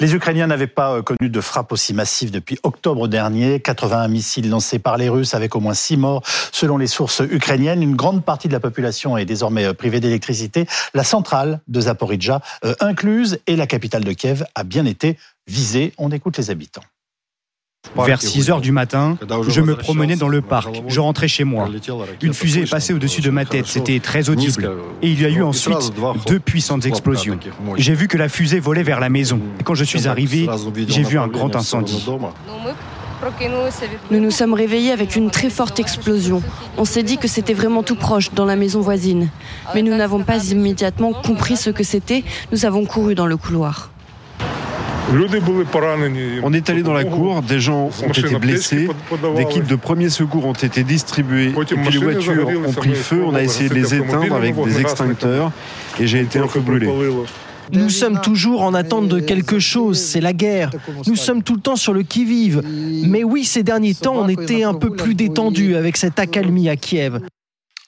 Les 0.00 0.14
Ukrainiens 0.14 0.46
n'avaient 0.46 0.68
pas 0.68 0.92
euh, 0.92 1.02
connu 1.02 1.28
de 1.28 1.40
frappe 1.40 1.72
aussi 1.72 1.92
massive 1.92 2.30
depuis 2.30 2.58
octobre 2.62 3.08
dernier. 3.08 3.58
81 3.58 4.06
missiles 4.06 4.48
lancés 4.48 4.78
par 4.78 4.96
les 4.96 5.08
Russes 5.08 5.34
avec 5.34 5.56
au 5.56 5.60
moins 5.60 5.74
6 5.74 5.96
morts 5.96 6.22
selon 6.52 6.78
les 6.78 6.86
sources 6.86 7.20
ukrainiennes. 7.28 7.82
Une 7.82 7.96
grande 7.96 8.24
partie 8.24 8.46
de 8.46 8.52
la 8.52 8.60
population 8.60 9.18
est 9.18 9.24
désormais 9.24 9.64
euh, 9.64 9.74
privée 9.74 9.98
d'électricité. 9.98 10.66
La 10.94 11.02
centrale 11.02 11.60
de 11.66 11.80
Zaporizhzhia 11.80 12.40
euh, 12.64 12.74
incluse 12.78 13.40
et 13.48 13.56
la 13.56 13.66
capitale 13.66 14.04
de 14.04 14.12
Kiev 14.12 14.44
a 14.54 14.62
bien 14.62 14.84
été 14.84 15.18
visée. 15.48 15.92
On 15.98 16.12
écoute 16.12 16.38
les 16.38 16.50
habitants. 16.50 16.84
Vers 17.96 18.22
6 18.22 18.50
heures 18.50 18.60
du 18.60 18.72
matin, 18.72 19.16
je 19.48 19.60
me 19.60 19.76
promenais 19.76 20.16
dans 20.16 20.28
le 20.28 20.40
parc. 20.40 20.82
Je 20.88 21.00
rentrais 21.00 21.28
chez 21.28 21.44
moi. 21.44 21.68
Une 22.22 22.34
fusée 22.34 22.62
est 22.62 22.70
passée 22.70 22.92
au-dessus 22.92 23.20
de 23.20 23.30
ma 23.30 23.44
tête. 23.44 23.66
C'était 23.66 23.98
très 24.00 24.28
audible. 24.30 24.70
Et 25.02 25.10
il 25.10 25.20
y 25.20 25.24
a 25.24 25.28
eu 25.28 25.42
ensuite 25.42 25.92
deux 26.26 26.38
puissantes 26.38 26.86
explosions. 26.86 27.38
J'ai 27.76 27.94
vu 27.94 28.08
que 28.08 28.16
la 28.16 28.28
fusée 28.28 28.60
volait 28.60 28.82
vers 28.82 29.00
la 29.00 29.08
maison. 29.08 29.40
Et 29.60 29.62
quand 29.62 29.74
je 29.74 29.84
suis 29.84 30.06
arrivé, 30.06 30.48
j'ai 30.88 31.02
vu 31.02 31.18
un 31.18 31.28
grand 31.28 31.54
incendie. 31.56 32.06
Nous 34.12 34.20
nous 34.20 34.30
sommes 34.30 34.54
réveillés 34.54 34.92
avec 34.92 35.16
une 35.16 35.30
très 35.30 35.50
forte 35.50 35.80
explosion. 35.80 36.40
On 36.76 36.84
s'est 36.84 37.02
dit 37.02 37.18
que 37.18 37.26
c'était 37.26 37.54
vraiment 37.54 37.82
tout 37.82 37.96
proche, 37.96 38.32
dans 38.32 38.44
la 38.44 38.54
maison 38.54 38.80
voisine. 38.80 39.28
Mais 39.74 39.82
nous 39.82 39.96
n'avons 39.96 40.22
pas 40.22 40.50
immédiatement 40.50 41.12
compris 41.12 41.56
ce 41.56 41.70
que 41.70 41.82
c'était. 41.82 42.22
Nous 42.52 42.64
avons 42.64 42.84
couru 42.84 43.16
dans 43.16 43.26
le 43.26 43.36
couloir. 43.36 43.90
On 46.42 46.52
est 46.52 46.70
allé 46.70 46.82
dans 46.82 46.92
la 46.92 47.04
cour, 47.04 47.42
des 47.42 47.60
gens 47.60 47.90
ont 48.02 48.08
été 48.08 48.38
blessés, 48.38 48.88
des 49.36 49.44
kits 49.46 49.60
de 49.60 49.76
premiers 49.76 50.10
secours 50.10 50.46
ont 50.46 50.52
été 50.52 50.84
distribués, 50.84 51.48
et 51.48 51.76
puis 51.76 51.92
les 51.92 51.98
voitures 51.98 52.48
ont 52.66 52.72
pris 52.72 52.94
feu, 52.94 53.22
on 53.24 53.34
a 53.34 53.42
essayé 53.42 53.68
de 53.68 53.74
les 53.74 53.94
éteindre 53.94 54.34
avec 54.34 54.54
des 54.62 54.80
extincteurs, 54.80 55.50
et 55.98 56.06
j'ai 56.06 56.20
été 56.20 56.38
un 56.38 56.46
peu 56.46 56.60
brûlé. 56.60 56.88
Nous 57.72 57.90
sommes 57.90 58.20
toujours 58.20 58.62
en 58.62 58.74
attente 58.74 59.08
de 59.08 59.20
quelque 59.20 59.58
chose, 59.58 59.98
c'est 59.98 60.20
la 60.20 60.32
guerre. 60.32 60.70
Nous 61.06 61.16
sommes 61.16 61.42
tout 61.42 61.54
le 61.54 61.60
temps 61.60 61.76
sur 61.76 61.92
le 61.92 62.02
qui-vive. 62.02 62.62
Mais 63.04 63.24
oui, 63.24 63.44
ces 63.44 63.62
derniers 63.62 63.94
temps, 63.94 64.16
on 64.16 64.28
était 64.28 64.62
un 64.62 64.74
peu 64.74 64.90
plus 64.90 65.14
détendus 65.14 65.76
avec 65.76 65.96
cette 65.96 66.18
accalmie 66.18 66.68
à 66.68 66.76
Kiev. 66.76 67.20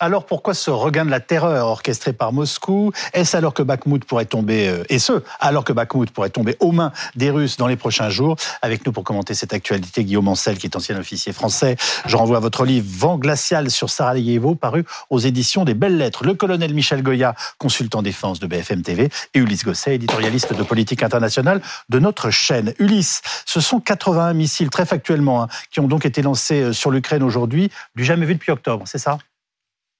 Alors 0.02 0.24
pourquoi 0.24 0.54
ce 0.54 0.70
regain 0.70 1.04
de 1.04 1.10
la 1.10 1.20
terreur 1.20 1.66
orchestré 1.66 2.14
par 2.14 2.32
Moscou? 2.32 2.90
Est-ce 3.12 3.36
alors 3.36 3.52
que 3.52 3.62
Bakhmut 3.62 4.02
pourrait 4.06 4.24
tomber, 4.24 4.66
euh, 4.66 4.82
et 4.88 4.98
ce, 4.98 5.22
alors 5.40 5.62
que 5.62 5.74
Bakhmut 5.74 6.10
pourrait 6.10 6.30
tomber 6.30 6.56
aux 6.58 6.72
mains 6.72 6.90
des 7.16 7.28
Russes 7.28 7.58
dans 7.58 7.66
les 7.66 7.76
prochains 7.76 8.08
jours? 8.08 8.36
Avec 8.62 8.86
nous 8.86 8.92
pour 8.92 9.04
commenter 9.04 9.34
cette 9.34 9.52
actualité, 9.52 10.04
Guillaume 10.04 10.28
Ancel, 10.28 10.56
qui 10.56 10.68
est 10.68 10.74
ancien 10.74 10.98
officier 10.98 11.34
français. 11.34 11.76
Je 12.06 12.16
renvoie 12.16 12.38
à 12.38 12.40
votre 12.40 12.64
livre 12.64 12.86
Vent 12.88 13.18
glacial 13.18 13.70
sur 13.70 13.90
Sarajevo, 13.90 14.54
paru 14.54 14.86
aux 15.10 15.18
éditions 15.18 15.66
des 15.66 15.74
Belles 15.74 15.98
Lettres. 15.98 16.24
Le 16.24 16.32
colonel 16.32 16.72
Michel 16.72 17.02
Goya, 17.02 17.34
consultant 17.58 18.00
défense 18.00 18.40
de 18.40 18.46
BFM 18.46 18.80
TV, 18.80 19.10
et 19.34 19.38
Ulysse 19.38 19.66
Gosset, 19.66 19.96
éditorialiste 19.96 20.54
de 20.54 20.62
politique 20.62 21.02
internationale 21.02 21.60
de 21.90 21.98
notre 21.98 22.30
chaîne. 22.30 22.72
Ulysse, 22.78 23.20
ce 23.44 23.60
sont 23.60 23.80
81 23.80 24.32
missiles, 24.32 24.70
très 24.70 24.86
factuellement, 24.86 25.42
hein, 25.42 25.48
qui 25.70 25.80
ont 25.80 25.88
donc 25.88 26.06
été 26.06 26.22
lancés 26.22 26.62
euh, 26.62 26.72
sur 26.72 26.90
l'Ukraine 26.90 27.22
aujourd'hui, 27.22 27.70
du 27.96 28.04
jamais 28.06 28.24
vu 28.24 28.32
depuis 28.32 28.50
octobre, 28.50 28.84
c'est 28.86 28.96
ça? 28.96 29.18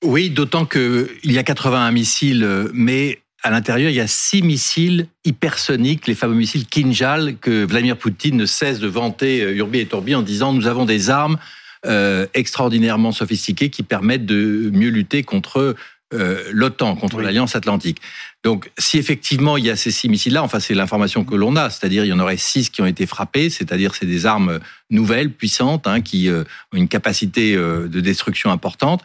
Oui, 0.05 0.31
d'autant 0.31 0.65
qu'il 0.65 1.09
y 1.25 1.39
a 1.39 1.43
81 1.43 1.93
missiles, 1.93 2.69
mais 2.73 3.21
à 3.43 3.51
l'intérieur, 3.51 3.91
il 3.91 3.97
y 3.97 4.01
a 4.01 4.07
six 4.07 4.43
missiles 4.43 5.07
hypersoniques, 5.25 6.07
les 6.07 6.15
fameux 6.15 6.35
missiles 6.35 6.67
Kinjal, 6.67 7.37
que 7.39 7.65
Vladimir 7.65 7.97
Poutine 7.97 8.37
ne 8.37 8.47
cesse 8.47 8.81
de 8.81 8.89
vanter 8.89 9.43
euh, 9.43 9.57
Urbi 9.57 9.79
et 9.81 9.87
Torbi 9.87 10.15
en 10.15 10.23
disant 10.23 10.53
nous 10.53 10.67
avons 10.67 10.85
des 10.85 11.09
armes 11.09 11.39
euh, 11.87 12.27
extraordinairement 12.35 13.13
sophistiquées 13.13 13.71
qui 13.71 13.83
permettent 13.83 14.27
de 14.27 14.71
mieux 14.75 14.91
lutter 14.91 15.23
contre 15.23 15.75
euh, 16.13 16.45
l'OTAN, 16.51 16.97
contre 16.97 17.21
l'Alliance 17.21 17.57
Atlantique. 17.57 18.01
Donc, 18.43 18.71
si 18.79 18.99
effectivement 18.99 19.57
il 19.57 19.65
y 19.65 19.71
a 19.71 19.77
ces 19.77 19.91
six 19.91 20.09
missiles-là, 20.09 20.43
enfin 20.43 20.61
c'est 20.61 20.75
l'information 20.75 21.25
que 21.25 21.35
l'on 21.35 21.57
a, 21.57 21.71
c'est-à-dire 21.71 22.05
il 22.05 22.09
y 22.09 22.13
en 22.13 22.21
aurait 22.21 22.37
six 22.37 22.71
qui 22.71 22.83
ont 22.83 22.87
été 22.87 23.07
frappés, 23.07 23.51
c'est-à-dire 23.51 23.95
c'est 23.95 24.07
des 24.07 24.27
armes 24.27 24.61
nouvelles, 24.91 25.31
puissantes, 25.31 25.87
hein, 25.87 26.01
qui 26.01 26.29
ont 26.31 26.77
une 26.77 26.89
capacité 26.89 27.55
de 27.55 28.01
destruction 28.01 28.51
importante. 28.51 29.03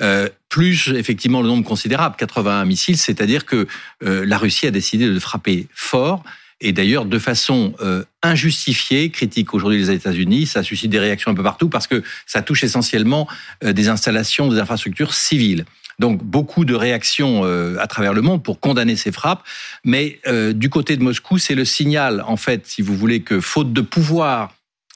Euh, 0.00 0.28
plus 0.48 0.90
effectivement 0.90 1.42
le 1.42 1.48
nombre 1.48 1.64
considérable, 1.64 2.14
81 2.16 2.64
missiles, 2.64 2.96
c'est-à-dire 2.96 3.44
que 3.44 3.66
euh, 4.04 4.24
la 4.24 4.38
Russie 4.38 4.66
a 4.66 4.70
décidé 4.70 5.06
de 5.06 5.18
frapper 5.18 5.66
fort. 5.74 6.22
Et 6.60 6.72
d'ailleurs, 6.72 7.04
de 7.04 7.18
façon 7.18 7.74
euh, 7.80 8.04
injustifiée, 8.22 9.10
critique 9.10 9.54
aujourd'hui 9.54 9.78
les 9.78 9.90
États-Unis, 9.90 10.46
ça 10.46 10.62
suscite 10.62 10.90
des 10.90 10.98
réactions 10.98 11.32
un 11.32 11.34
peu 11.34 11.42
partout 11.42 11.68
parce 11.68 11.86
que 11.86 12.02
ça 12.26 12.42
touche 12.42 12.64
essentiellement 12.64 13.28
des 13.62 13.88
installations, 13.88 14.48
des 14.48 14.58
infrastructures 14.58 15.14
civiles. 15.14 15.64
Donc 15.98 16.22
beaucoup 16.22 16.64
de 16.64 16.74
réactions 16.74 17.44
à 17.78 17.86
travers 17.86 18.12
le 18.12 18.22
monde 18.22 18.42
pour 18.42 18.60
condamner 18.60 18.96
ces 18.96 19.12
frappes, 19.12 19.42
mais 19.84 20.20
du 20.54 20.70
côté 20.70 20.96
de 20.96 21.02
Moscou, 21.02 21.38
c'est 21.38 21.54
le 21.54 21.64
signal, 21.64 22.22
en 22.26 22.36
fait, 22.36 22.66
si 22.66 22.82
vous 22.82 22.96
voulez, 22.96 23.22
que 23.22 23.40
faute 23.40 23.72
de 23.72 23.80
pouvoir 23.80 24.54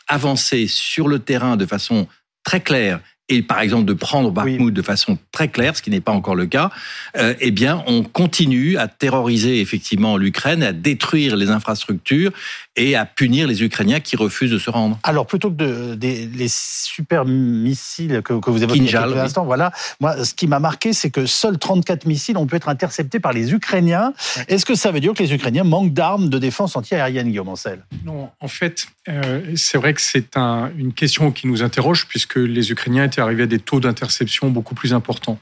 avancer 0.08 0.66
sur 0.66 1.08
le 1.08 1.18
terrain 1.18 1.56
de 1.56 1.66
façon 1.66 2.06
très 2.44 2.60
claire 2.60 3.00
et 3.28 3.42
par 3.42 3.60
exemple 3.60 3.84
de 3.84 3.92
prendre 3.92 4.30
Bakhmut 4.30 4.72
de 4.72 4.82
façon 4.82 5.16
très 5.30 5.48
claire, 5.48 5.76
ce 5.76 5.82
qui 5.82 5.90
n'est 5.90 6.00
pas 6.00 6.12
encore 6.12 6.34
le 6.34 6.46
cas, 6.46 6.70
euh, 7.16 7.34
eh 7.40 7.50
bien, 7.50 7.82
on 7.86 8.02
continue 8.02 8.76
à 8.76 8.88
terroriser 8.88 9.60
effectivement 9.60 10.16
l'Ukraine, 10.16 10.62
à 10.62 10.72
détruire 10.72 11.36
les 11.36 11.50
infrastructures 11.50 12.32
et 12.76 12.96
à 12.96 13.04
punir 13.04 13.46
les 13.46 13.62
Ukrainiens 13.62 14.00
qui 14.00 14.16
refusent 14.16 14.50
de 14.50 14.58
se 14.58 14.70
rendre. 14.70 14.98
Alors, 15.02 15.26
plutôt 15.26 15.50
que 15.50 15.94
de, 15.94 15.98
les 16.36 16.48
super 16.48 17.24
missiles 17.24 18.22
que, 18.24 18.32
vous 18.32 18.62
évoquez 18.62 18.80
il 18.80 18.90
y 18.90 18.96
a 18.96 19.06
l'instant, 19.06 19.44
voilà, 19.44 19.72
moi, 20.00 20.24
ce 20.24 20.34
qui 20.34 20.46
m'a 20.46 20.58
marqué, 20.58 20.92
c'est 20.92 21.10
que 21.10 21.26
seuls 21.26 21.58
34 21.58 22.06
missiles 22.06 22.36
ont 22.36 22.46
pu 22.46 22.56
être 22.56 22.68
interceptés 22.68 23.20
par 23.20 23.32
les 23.32 23.52
Ukrainiens. 23.52 24.12
Est-ce 24.48 24.64
que 24.64 24.74
ça 24.74 24.90
veut 24.90 25.00
dire 25.00 25.12
que 25.14 25.22
les 25.22 25.32
Ukrainiens 25.32 25.64
manquent 25.64 25.92
d'armes 25.92 26.28
de 26.28 26.38
défense 26.38 26.76
anti-aérienne, 26.76 27.28
Guillaume 27.28 27.48
Ancel? 27.48 27.84
Non, 28.04 28.30
en 28.40 28.48
fait, 28.48 28.86
euh, 29.08 29.40
c'est 29.56 29.78
vrai 29.78 29.94
que 29.94 30.00
c'est 30.00 30.36
un, 30.36 30.70
une 30.78 30.92
question 30.92 31.32
qui 31.32 31.46
nous 31.48 31.62
interroge, 31.62 32.06
puisque 32.06 32.36
les 32.36 32.70
Ukrainiens 32.70 33.04
étaient 33.04 33.20
arrivés 33.20 33.44
à 33.44 33.46
des 33.46 33.58
taux 33.58 33.80
d'interception 33.80 34.50
beaucoup 34.50 34.74
plus 34.74 34.94
importants. 34.94 35.38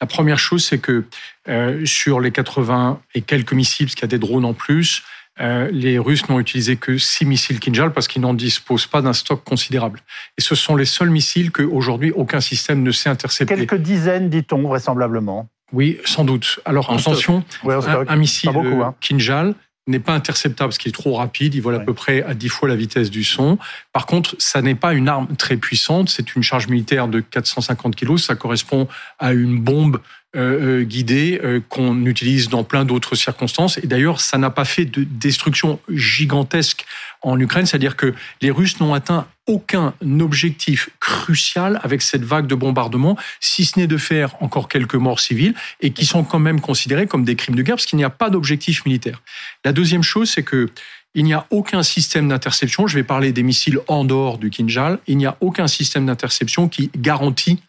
La 0.00 0.06
première 0.06 0.38
chose, 0.38 0.64
c'est 0.64 0.78
que 0.78 1.04
euh, 1.48 1.84
sur 1.86 2.20
les 2.20 2.32
80 2.32 3.00
et 3.14 3.20
quelques 3.20 3.52
missiles, 3.52 3.86
parce 3.86 3.94
qu'il 3.94 4.02
y 4.02 4.04
a 4.04 4.08
des 4.08 4.18
drones 4.18 4.44
en 4.44 4.54
plus, 4.54 5.02
euh, 5.40 5.68
les 5.72 5.98
Russes 5.98 6.28
n'ont 6.28 6.38
utilisé 6.38 6.76
que 6.76 6.96
six 6.96 7.24
missiles 7.24 7.58
Kinjal 7.58 7.92
parce 7.92 8.06
qu'ils 8.06 8.22
n'en 8.22 8.34
disposent 8.34 8.86
pas 8.86 9.02
d'un 9.02 9.12
stock 9.12 9.42
considérable. 9.42 10.00
Et 10.38 10.40
ce 10.40 10.54
sont 10.54 10.76
les 10.76 10.84
seuls 10.84 11.10
missiles 11.10 11.50
qu'aujourd'hui 11.50 12.12
aucun 12.12 12.40
système 12.40 12.82
ne 12.82 12.92
sait 12.92 13.08
intercepter. 13.08 13.54
Quelques 13.54 13.82
dizaines, 13.82 14.30
dit-on, 14.30 14.62
vraisemblablement. 14.62 15.48
Oui, 15.72 15.98
sans 16.04 16.24
doute. 16.24 16.60
Alors 16.64 16.92
attention, 16.92 17.42
un, 17.64 18.16
missile 18.16 18.50
hein. 18.50 18.94
Kinjal 19.00 19.54
n'est 19.86 20.00
pas 20.00 20.14
interceptable 20.14 20.68
parce 20.68 20.78
qu'il 20.78 20.88
est 20.90 20.92
trop 20.92 21.14
rapide, 21.14 21.54
il 21.54 21.60
vole 21.60 21.74
à 21.74 21.80
peu 21.80 21.92
près 21.92 22.22
à 22.22 22.34
10 22.34 22.48
fois 22.48 22.68
la 22.68 22.76
vitesse 22.76 23.10
du 23.10 23.22
son. 23.22 23.58
Par 23.92 24.06
contre, 24.06 24.34
ça 24.38 24.62
n'est 24.62 24.74
pas 24.74 24.94
une 24.94 25.08
arme 25.08 25.36
très 25.36 25.56
puissante, 25.56 26.08
c'est 26.08 26.34
une 26.34 26.42
charge 26.42 26.68
militaire 26.68 27.08
de 27.08 27.20
450 27.20 27.94
kg, 27.94 28.16
ça 28.16 28.34
correspond 28.34 28.88
à 29.18 29.32
une 29.32 29.58
bombe 29.60 30.00
euh, 30.36 30.84
euh, 30.84 31.38
euh, 31.44 31.60
qu'on 31.68 32.06
utilise 32.06 32.48
dans 32.48 32.64
plein 32.64 32.84
d'autres 32.84 33.14
circonstances. 33.14 33.78
Et 33.78 33.86
d'ailleurs, 33.86 34.20
ça 34.20 34.38
n'a 34.38 34.50
pas 34.50 34.64
fait 34.64 34.84
de 34.84 35.04
destruction 35.04 35.78
gigantesque 35.88 36.84
en 37.22 37.38
Ukraine, 37.38 37.66
c'est-à-dire 37.66 37.96
que 37.96 38.14
les 38.40 38.50
Russes 38.50 38.80
n'ont 38.80 38.94
atteint 38.94 39.26
aucun 39.46 39.94
objectif 40.20 40.90
crucial 41.00 41.78
avec 41.82 42.02
cette 42.02 42.24
vague 42.24 42.46
de 42.46 42.54
bombardement, 42.54 43.16
si 43.40 43.64
ce 43.64 43.78
n'est 43.78 43.86
de 43.86 43.96
faire 43.96 44.34
encore 44.42 44.68
quelques 44.68 44.94
morts 44.94 45.20
civiles 45.20 45.54
et 45.80 45.90
qui 45.90 46.06
sont 46.06 46.24
quand 46.24 46.38
même 46.38 46.60
considérés 46.60 47.06
comme 47.06 47.24
des 47.24 47.36
crimes 47.36 47.54
de 47.54 47.62
guerre 47.62 47.76
parce 47.76 47.86
qu'il 47.86 47.98
n'y 47.98 48.04
a 48.04 48.10
pas 48.10 48.30
d'objectif 48.30 48.84
militaire. 48.86 49.22
La 49.64 49.72
deuxième 49.72 50.02
chose, 50.02 50.30
c'est 50.30 50.42
que 50.42 50.68
il 51.14 51.24
n'y 51.24 51.32
a 51.32 51.46
aucun 51.50 51.82
système 51.84 52.28
d'interception. 52.28 52.88
Je 52.88 52.96
vais 52.96 53.04
parler 53.04 53.32
des 53.32 53.44
missiles 53.44 53.78
en 53.86 54.04
dehors 54.04 54.36
du 54.38 54.50
Kinjal. 54.50 54.98
Il 55.06 55.16
n'y 55.16 55.26
a 55.26 55.36
aucun 55.40 55.68
système 55.68 56.06
d'interception 56.06 56.68
qui 56.68 56.90
garantit 56.96 57.60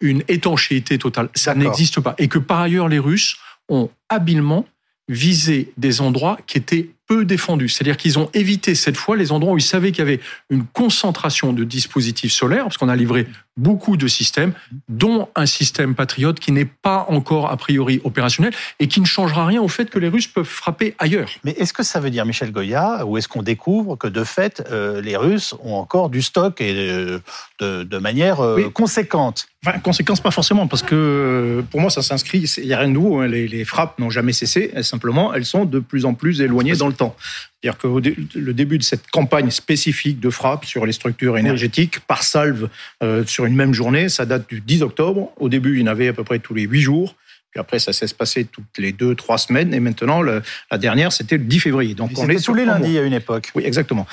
une 0.00 0.22
étanchéité 0.28 0.98
totale. 0.98 1.28
Ça 1.34 1.54
n'existe 1.54 2.00
pas. 2.00 2.14
Et 2.18 2.28
que 2.28 2.38
par 2.38 2.60
ailleurs, 2.60 2.88
les 2.88 2.98
Russes 2.98 3.36
ont 3.68 3.90
habilement 4.08 4.66
visé 5.08 5.72
des 5.76 6.00
endroits 6.00 6.38
qui 6.46 6.58
étaient 6.58 6.90
peu 7.08 7.24
défendus. 7.24 7.70
C'est-à-dire 7.70 7.96
qu'ils 7.96 8.18
ont 8.18 8.30
évité 8.34 8.74
cette 8.74 8.96
fois 8.96 9.16
les 9.16 9.32
endroits 9.32 9.54
où 9.54 9.58
ils 9.58 9.62
savaient 9.62 9.90
qu'il 9.90 10.00
y 10.00 10.08
avait 10.08 10.20
une 10.50 10.64
concentration 10.64 11.52
de 11.52 11.64
dispositifs 11.64 12.32
solaires, 12.32 12.64
parce 12.64 12.76
qu'on 12.76 12.88
a 12.88 12.96
livré 12.96 13.26
beaucoup 13.58 13.96
de 13.96 14.06
systèmes, 14.06 14.52
dont 14.88 15.28
un 15.34 15.46
système 15.46 15.94
patriote 15.94 16.38
qui 16.38 16.52
n'est 16.52 16.64
pas 16.64 17.06
encore 17.08 17.50
a 17.50 17.56
priori 17.56 18.00
opérationnel 18.04 18.52
et 18.78 18.86
qui 18.86 19.00
ne 19.00 19.06
changera 19.06 19.46
rien 19.46 19.60
au 19.60 19.68
fait 19.68 19.90
que 19.90 19.98
les 19.98 20.08
Russes 20.08 20.28
peuvent 20.28 20.44
frapper 20.44 20.94
ailleurs. 20.98 21.28
Mais 21.44 21.52
est-ce 21.52 21.72
que 21.72 21.82
ça 21.82 21.98
veut 21.98 22.10
dire, 22.10 22.24
Michel 22.24 22.52
Goya, 22.52 23.04
ou 23.04 23.18
est-ce 23.18 23.28
qu'on 23.28 23.42
découvre 23.42 23.96
que 23.96 24.06
de 24.06 24.22
fait, 24.22 24.62
euh, 24.70 25.00
les 25.00 25.16
Russes 25.16 25.54
ont 25.64 25.74
encore 25.74 26.08
du 26.08 26.22
stock 26.22 26.60
et 26.60 26.72
de, 26.72 27.84
de, 27.84 27.98
manière 27.98 28.40
euh, 28.40 28.70
conséquente? 28.70 29.48
Enfin, 29.66 29.80
conséquence, 29.80 30.20
pas 30.20 30.30
forcément, 30.30 30.68
parce 30.68 30.82
que 30.82 30.94
euh, 30.94 31.62
pour 31.62 31.80
moi, 31.80 31.90
ça 31.90 32.02
s'inscrit, 32.02 32.38
il 32.58 32.66
n'y 32.66 32.72
a 32.72 32.78
rien 32.78 32.88
de 32.88 32.92
nouveau. 32.92 33.18
Hein. 33.18 33.26
Les, 33.26 33.48
les, 33.48 33.64
frappes 33.64 33.98
n'ont 33.98 34.10
jamais 34.10 34.32
cessé, 34.32 34.72
simplement, 34.82 35.34
elles 35.34 35.44
sont 35.44 35.64
de 35.64 35.80
plus 35.80 36.04
en 36.04 36.14
plus 36.14 36.40
éloignées 36.40 36.76
dans 36.76 36.86
le 36.86 36.94
temps. 36.98 37.16
C'est-à-dire 37.62 37.78
que 37.78 38.38
le 38.38 38.54
début 38.54 38.78
de 38.78 38.82
cette 38.82 39.10
campagne 39.10 39.50
spécifique 39.50 40.20
de 40.20 40.30
frappe 40.30 40.64
sur 40.64 40.86
les 40.86 40.92
structures 40.92 41.38
énergétiques 41.38 42.00
par 42.00 42.22
salve 42.22 42.68
euh, 43.02 43.24
sur 43.26 43.46
une 43.46 43.56
même 43.56 43.74
journée, 43.74 44.08
ça 44.08 44.26
date 44.26 44.48
du 44.48 44.60
10 44.60 44.82
octobre. 44.82 45.32
Au 45.38 45.48
début, 45.48 45.76
il 45.76 45.80
y 45.80 45.84
en 45.84 45.88
avait 45.88 46.08
à 46.08 46.12
peu 46.12 46.24
près 46.24 46.38
tous 46.38 46.54
les 46.54 46.62
8 46.62 46.80
jours. 46.80 47.16
Puis 47.50 47.58
après, 47.58 47.78
ça 47.78 47.92
s'est 47.92 48.06
passé 48.14 48.44
toutes 48.44 48.76
les 48.76 48.92
deux, 48.92 49.14
trois 49.14 49.38
semaines. 49.38 49.72
Et 49.72 49.80
maintenant, 49.80 50.22
la 50.22 50.42
dernière, 50.78 51.12
c'était 51.12 51.38
le 51.38 51.44
10 51.44 51.60
février. 51.60 51.94
Donc, 51.94 52.10
on 52.18 52.28
est 52.28 52.44
tous 52.44 52.54
les 52.54 52.66
lundis 52.66 52.98
à 52.98 53.02
une 53.02 53.14
époque. 53.14 53.50
Oui, 53.54 53.64
exactement. 53.64 54.06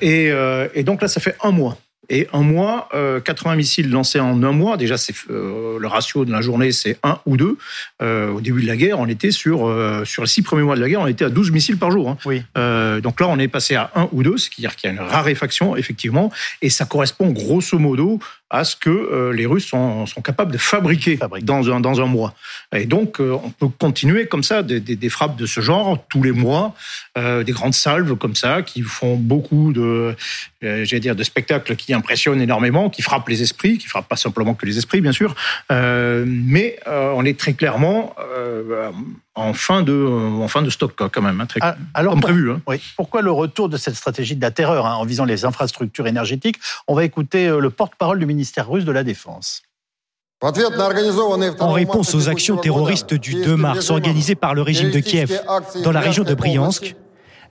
et, 0.00 0.32
et 0.74 0.82
donc 0.82 1.00
là, 1.00 1.08
ça 1.08 1.20
fait 1.20 1.36
un 1.42 1.52
mois. 1.52 1.78
Et 2.10 2.28
un 2.32 2.42
mois, 2.42 2.88
80 2.92 3.52
euh, 3.52 3.56
missiles 3.56 3.88
lancés 3.88 4.18
en 4.18 4.42
un 4.42 4.52
mois. 4.52 4.76
Déjà, 4.76 4.98
c'est 4.98 5.14
euh, 5.30 5.78
le 5.78 5.86
ratio 5.86 6.24
de 6.24 6.32
la 6.32 6.40
journée, 6.40 6.72
c'est 6.72 6.98
un 7.04 7.20
ou 7.24 7.36
deux. 7.36 7.56
Euh, 8.02 8.32
au 8.32 8.40
début 8.40 8.62
de 8.62 8.66
la 8.66 8.76
guerre, 8.76 8.98
on 8.98 9.06
était 9.06 9.30
sur 9.30 9.60
sur 10.04 10.22
les 10.22 10.28
six 10.28 10.42
premiers 10.42 10.64
mois 10.64 10.74
de 10.74 10.80
la 10.80 10.88
guerre, 10.88 11.00
on 11.00 11.06
était 11.06 11.24
à 11.24 11.30
12 11.30 11.52
missiles 11.52 11.78
par 11.78 11.90
jour. 11.90 12.10
Hein. 12.10 12.18
Oui. 12.24 12.42
donc 13.02 13.20
là, 13.20 13.28
on 13.28 13.38
est 13.38 13.48
passé 13.48 13.76
à 13.76 13.90
un 13.94 14.08
ou 14.12 14.22
deux, 14.22 14.36
ce 14.36 14.50
qui 14.50 14.60
veut 14.60 14.68
dire 14.68 14.76
qu'il 14.76 14.90
y 14.90 14.90
a 14.90 14.94
une 14.94 15.08
raréfaction 15.08 15.76
effectivement, 15.76 16.32
et 16.62 16.70
ça 16.70 16.84
correspond 16.84 17.30
grosso 17.30 17.78
modo 17.78 18.18
à 18.50 18.64
ce 18.64 18.74
que 18.74 18.90
euh, 18.90 19.32
les 19.32 19.46
Russes 19.46 19.66
sont, 19.66 20.06
sont, 20.06 20.20
capables 20.20 20.52
de 20.52 20.58
fabriquer 20.58 21.18
dans 21.42 21.70
un, 21.70 21.80
dans 21.80 22.00
un 22.00 22.06
mois. 22.06 22.34
Et 22.74 22.86
donc, 22.86 23.20
euh, 23.20 23.38
on 23.42 23.50
peut 23.50 23.68
continuer 23.68 24.26
comme 24.26 24.42
ça, 24.42 24.62
des, 24.62 24.80
des, 24.80 24.96
des, 24.96 25.08
frappes 25.08 25.36
de 25.36 25.46
ce 25.46 25.60
genre 25.60 26.04
tous 26.08 26.22
les 26.22 26.32
mois, 26.32 26.74
euh, 27.16 27.44
des 27.44 27.52
grandes 27.52 27.74
salves 27.74 28.16
comme 28.16 28.34
ça, 28.34 28.62
qui 28.62 28.82
font 28.82 29.16
beaucoup 29.16 29.72
de, 29.72 30.16
euh, 30.64 30.84
j'allais 30.84 31.00
dire, 31.00 31.16
de 31.16 31.22
spectacles 31.22 31.76
qui 31.76 31.94
impressionnent 31.94 32.42
énormément, 32.42 32.90
qui 32.90 33.02
frappent 33.02 33.28
les 33.28 33.42
esprits, 33.42 33.78
qui 33.78 33.86
frappent 33.86 34.08
pas 34.08 34.16
simplement 34.16 34.54
que 34.54 34.66
les 34.66 34.78
esprits, 34.78 35.00
bien 35.00 35.12
sûr, 35.12 35.34
mais 35.70 36.78
on 36.86 37.24
est 37.24 37.38
très 37.38 37.52
clairement 37.52 38.14
en 39.34 39.52
fin 39.52 39.82
de, 39.82 40.40
en 40.40 40.48
fin 40.48 40.62
de 40.62 40.70
stock 40.70 40.92
quand 40.96 41.22
même, 41.22 41.40
hein, 41.40 41.46
très, 41.46 41.60
ah, 41.62 41.76
alors, 41.94 42.12
comme 42.12 42.20
prévu. 42.20 42.50
Hein. 42.50 42.60
Oui. 42.66 42.80
Pourquoi 42.96 43.22
le 43.22 43.30
retour 43.30 43.68
de 43.68 43.76
cette 43.76 43.94
stratégie 43.94 44.36
de 44.36 44.42
la 44.42 44.50
terreur 44.50 44.86
hein, 44.86 44.94
en 44.94 45.04
visant 45.04 45.24
les 45.24 45.44
infrastructures 45.44 46.06
énergétiques? 46.06 46.58
On 46.88 46.94
va 46.94 47.04
écouter 47.04 47.48
le 47.48 47.70
porte-parole 47.70 48.18
du 48.18 48.26
ministère 48.26 48.68
russe 48.68 48.84
de 48.84 48.92
la 48.92 49.04
Défense. 49.04 49.62
En 50.42 51.72
réponse 51.72 52.14
aux 52.14 52.28
actions 52.30 52.56
terroristes 52.56 53.12
du 53.14 53.42
2 53.42 53.56
mars 53.56 53.90
organisées 53.90 54.34
par 54.34 54.54
le 54.54 54.62
régime 54.62 54.90
de 54.90 54.98
Kiev 55.00 55.38
dans 55.84 55.92
la 55.92 56.00
région 56.00 56.24
de 56.24 56.34
Bryansk, 56.34 56.96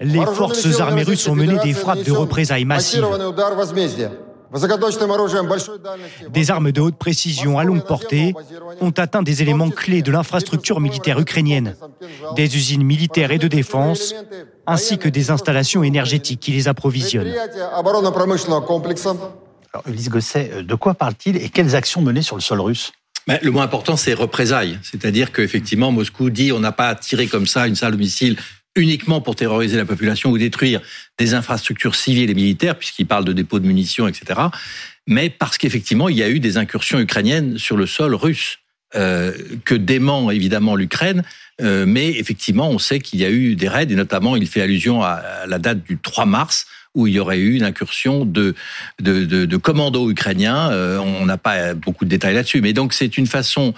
les 0.02 0.26
forces 0.26 0.80
armées 0.80 1.04
russes 1.04 1.28
ont 1.28 1.36
mené 1.36 1.60
des 1.60 1.74
frappes 1.74 2.04
de 2.04 2.12
représailles 2.12 2.66
massives. 2.66 3.06
Des 6.30 6.52
armes 6.52 6.72
de 6.72 6.82
haute 6.82 6.98
précision 6.98 7.60
à 7.60 7.64
longue 7.64 7.86
portée 7.86 8.34
ont 8.82 8.92
atteint 8.92 9.22
des 9.22 9.42
éléments 9.42 9.70
clés 9.70 10.02
de 10.02 10.12
l'infrastructure 10.12 10.80
militaire 10.80 11.20
ukrainienne, 11.20 11.76
des 12.36 12.56
usines 12.56 12.84
militaires 12.84 13.32
et 13.32 13.38
de 13.38 13.48
défense, 13.48 14.16
ainsi 14.66 14.98
que 14.98 15.10
des 15.10 15.30
installations 15.32 15.84
énergétiques 15.84 16.40
qui 16.40 16.52
les 16.52 16.68
approvisionnent. 16.68 17.34
Alors, 19.72 19.88
Ulysse 19.88 20.10
Gosset, 20.10 20.50
euh, 20.52 20.64
de 20.64 20.74
quoi 20.74 20.96
parle-t-il 20.96 21.38
et 21.38 21.50
quelles 21.50 21.76
actions 21.76 22.02
menées 22.02 22.24
sur 22.24 22.36
le 22.36 22.42
sol 22.42 22.60
russe 22.60 22.92
ben, 23.28 23.38
le 23.44 23.52
moins 23.52 23.62
important, 23.62 23.96
c'est 23.96 24.16
représailles. 24.16 24.80
C'est-à-dire 24.82 25.32
qu'effectivement, 25.32 25.92
Moscou 25.92 26.32
dit 26.32 26.52
on 26.52 26.60
n'a 26.60 26.72
pas 26.72 26.96
tiré 26.96 27.28
comme 27.28 27.46
ça 27.46 27.68
une 27.68 27.76
salle 27.76 27.92
de 27.92 27.98
missile 27.98 28.38
uniquement 28.80 29.22
pour 29.22 29.36
terroriser 29.36 29.78
la 29.78 29.86
population 29.86 30.32
ou 30.32 30.38
détruire 30.38 30.82
des 31.18 31.34
infrastructures 31.34 31.96
civiles 31.96 32.30
et 32.30 32.34
militaires, 32.34 32.78
puisqu'il 32.78 33.06
parle 33.06 33.26
de 33.26 33.34
dépôts 33.34 33.60
de 33.60 33.68
munitions, 33.68 34.08
etc. 34.08 34.40
Mais 35.06 35.30
parce 35.30 35.58
qu'effectivement, 35.58 36.10
il 36.10 36.18
y 36.18 36.24
a 36.24 36.30
eu 36.30 36.40
des 36.40 36.58
incursions 36.58 37.00
ukrainiennes 37.00 37.58
sur 37.58 37.78
le 37.78 37.86
sol 37.86 38.16
russe, 38.16 38.60
euh, 38.96 39.34
que 39.66 39.76
dément 39.76 40.32
évidemment 40.32 40.76
l'Ukraine. 40.76 41.24
Euh, 41.62 41.86
mais 41.86 42.10
effectivement, 42.10 42.70
on 42.72 42.80
sait 42.80 43.00
qu'il 43.00 43.20
y 43.20 43.26
a 43.26 43.30
eu 43.30 43.56
des 43.56 43.68
raids, 43.68 43.88
et 43.90 43.96
notamment, 43.96 44.36
il 44.36 44.48
fait 44.48 44.62
allusion 44.62 45.04
à 45.04 45.46
la 45.46 45.60
date 45.60 45.84
du 45.84 46.00
3 46.00 46.26
mars, 46.26 46.66
où 46.96 47.06
il 47.06 47.14
y 47.14 47.20
aurait 47.20 47.38
eu 47.38 47.56
une 47.56 47.64
incursion 47.64 48.26
de, 48.26 48.56
commandos 49.62 50.10
ukrainiens. 50.10 50.72
Euh, 50.72 50.98
on 50.98 51.26
n'a 51.26 51.38
pas 51.38 51.76
beaucoup 51.76 52.06
de 52.06 52.10
détails 52.10 52.34
là-dessus. 52.34 52.62
Mais 52.62 52.74
donc, 52.74 52.94
c'est 52.94 53.18
une 53.18 53.28
façon 53.28 53.74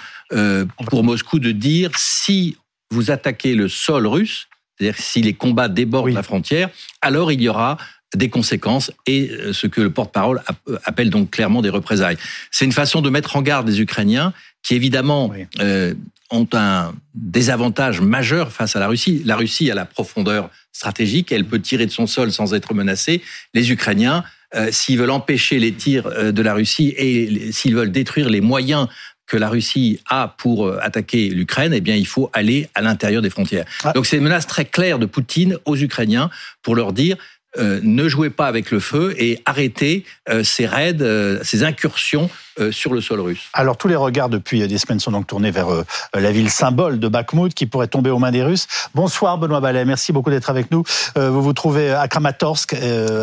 pour 0.89 1.03
Moscou 1.03 1.39
de 1.39 1.51
dire 1.51 1.91
si 1.97 2.55
vous 2.89 3.11
attaquez 3.11 3.55
le 3.55 3.67
sol 3.67 4.05
russe, 4.07 4.47
c'est-à-dire 4.77 4.99
si 4.99 5.21
les 5.21 5.33
combats 5.33 5.67
débordent 5.67 6.09
la 6.11 6.23
frontière, 6.23 6.69
alors 7.01 7.31
il 7.31 7.41
y 7.41 7.49
aura 7.49 7.77
des 8.15 8.29
conséquences 8.29 8.91
et 9.07 9.29
euh, 9.31 9.53
ce 9.53 9.67
que 9.67 9.79
le 9.79 9.89
porte-parole 9.89 10.41
appelle 10.83 11.09
donc 11.09 11.31
clairement 11.31 11.61
des 11.61 11.69
représailles. 11.69 12.17
C'est 12.51 12.65
une 12.65 12.73
façon 12.73 13.01
de 13.01 13.09
mettre 13.09 13.35
en 13.37 13.41
garde 13.41 13.67
les 13.67 13.79
Ukrainiens 13.79 14.33
qui 14.63 14.75
évidemment 14.75 15.31
euh, 15.59 15.93
ont 16.29 16.47
un 16.53 16.93
désavantage 17.13 18.01
majeur 18.01 18.51
face 18.51 18.75
à 18.75 18.79
la 18.79 18.87
Russie. 18.87 19.21
La 19.25 19.35
Russie 19.35 19.69
a 19.71 19.75
la 19.75 19.85
profondeur 19.85 20.49
stratégique, 20.71 21.31
elle 21.31 21.45
peut 21.45 21.59
tirer 21.59 21.85
de 21.85 21.91
son 21.91 22.07
sol 22.07 22.31
sans 22.31 22.53
être 22.53 22.73
menacée. 22.73 23.21
Les 23.53 23.71
Ukrainiens, 23.71 24.23
euh, 24.55 24.69
s'ils 24.71 24.97
veulent 24.97 25.11
empêcher 25.11 25.59
les 25.59 25.73
tirs 25.73 26.07
euh, 26.07 26.31
de 26.31 26.41
la 26.41 26.53
Russie 26.53 26.93
et 26.97 27.51
s'ils 27.51 27.75
veulent 27.75 27.91
détruire 27.91 28.29
les 28.29 28.41
moyens 28.41 28.87
que 29.31 29.37
la 29.37 29.47
Russie 29.47 30.01
a 30.09 30.35
pour 30.37 30.67
euh, 30.67 30.77
attaquer 30.81 31.29
l'Ukraine, 31.29 31.71
eh 31.73 31.79
bien, 31.79 31.95
il 31.95 32.05
faut 32.05 32.29
aller 32.33 32.67
à 32.75 32.81
l'intérieur 32.81 33.21
des 33.21 33.29
frontières. 33.29 33.63
Ah. 33.85 33.93
Donc, 33.93 34.05
c'est 34.05 34.17
une 34.17 34.23
menace 34.23 34.45
très 34.45 34.65
claire 34.65 34.99
de 34.99 35.05
Poutine 35.05 35.57
aux 35.63 35.77
Ukrainiens 35.77 36.29
pour 36.63 36.75
leur 36.75 36.91
dire 36.91 37.15
euh, 37.57 37.81
ne 37.83 38.07
jouez 38.07 38.29
pas 38.29 38.47
avec 38.47 38.71
le 38.71 38.79
feu 38.79 39.13
et 39.17 39.41
arrêtez 39.45 40.05
euh, 40.29 40.41
ces 40.41 40.65
raids, 40.65 41.01
euh, 41.01 41.39
ces 41.43 41.63
incursions 41.63 42.29
sur 42.69 42.93
le 42.93 42.99
sol 42.99 43.21
russe. 43.21 43.47
Alors 43.53 43.77
tous 43.77 43.87
les 43.87 43.95
regards 43.95 44.27
depuis 44.27 44.67
des 44.67 44.77
semaines 44.77 44.99
sont 44.99 45.11
donc 45.11 45.25
tournés 45.25 45.51
vers 45.51 45.67
la 46.13 46.31
ville 46.31 46.49
symbole 46.49 46.99
de 46.99 47.07
Bakhmut 47.07 47.53
qui 47.53 47.65
pourrait 47.65 47.87
tomber 47.87 48.09
aux 48.09 48.19
mains 48.19 48.29
des 48.29 48.43
Russes. 48.43 48.67
Bonsoir 48.93 49.37
Benoît 49.37 49.61
Ballet, 49.61 49.85
merci 49.85 50.11
beaucoup 50.11 50.29
d'être 50.29 50.49
avec 50.49 50.69
nous. 50.69 50.83
vous 51.15 51.41
vous 51.41 51.53
trouvez 51.53 51.91
à 51.91 52.07
Kramatorsk 52.09 52.75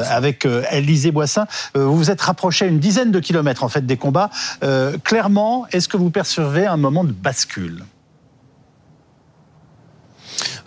avec 0.09 0.49
Élisée 0.73 1.13
Boissin. 1.13 1.47
vous 1.75 1.95
vous 1.95 2.11
êtes 2.11 2.23
rapproché 2.23 2.67
une 2.67 2.81
dizaine 2.81 3.13
de 3.13 3.21
kilomètres 3.21 3.65
en 3.65 3.69
fait 3.69 3.85
des 3.85 3.99
combats. 3.99 4.31
clairement, 5.05 5.67
est-ce 5.73 5.89
que 5.89 5.99
vous 5.99 6.11
percevez 6.11 6.67
un 6.67 6.79
moment 6.79 7.05
de 7.05 7.13
bascule? 7.13 7.85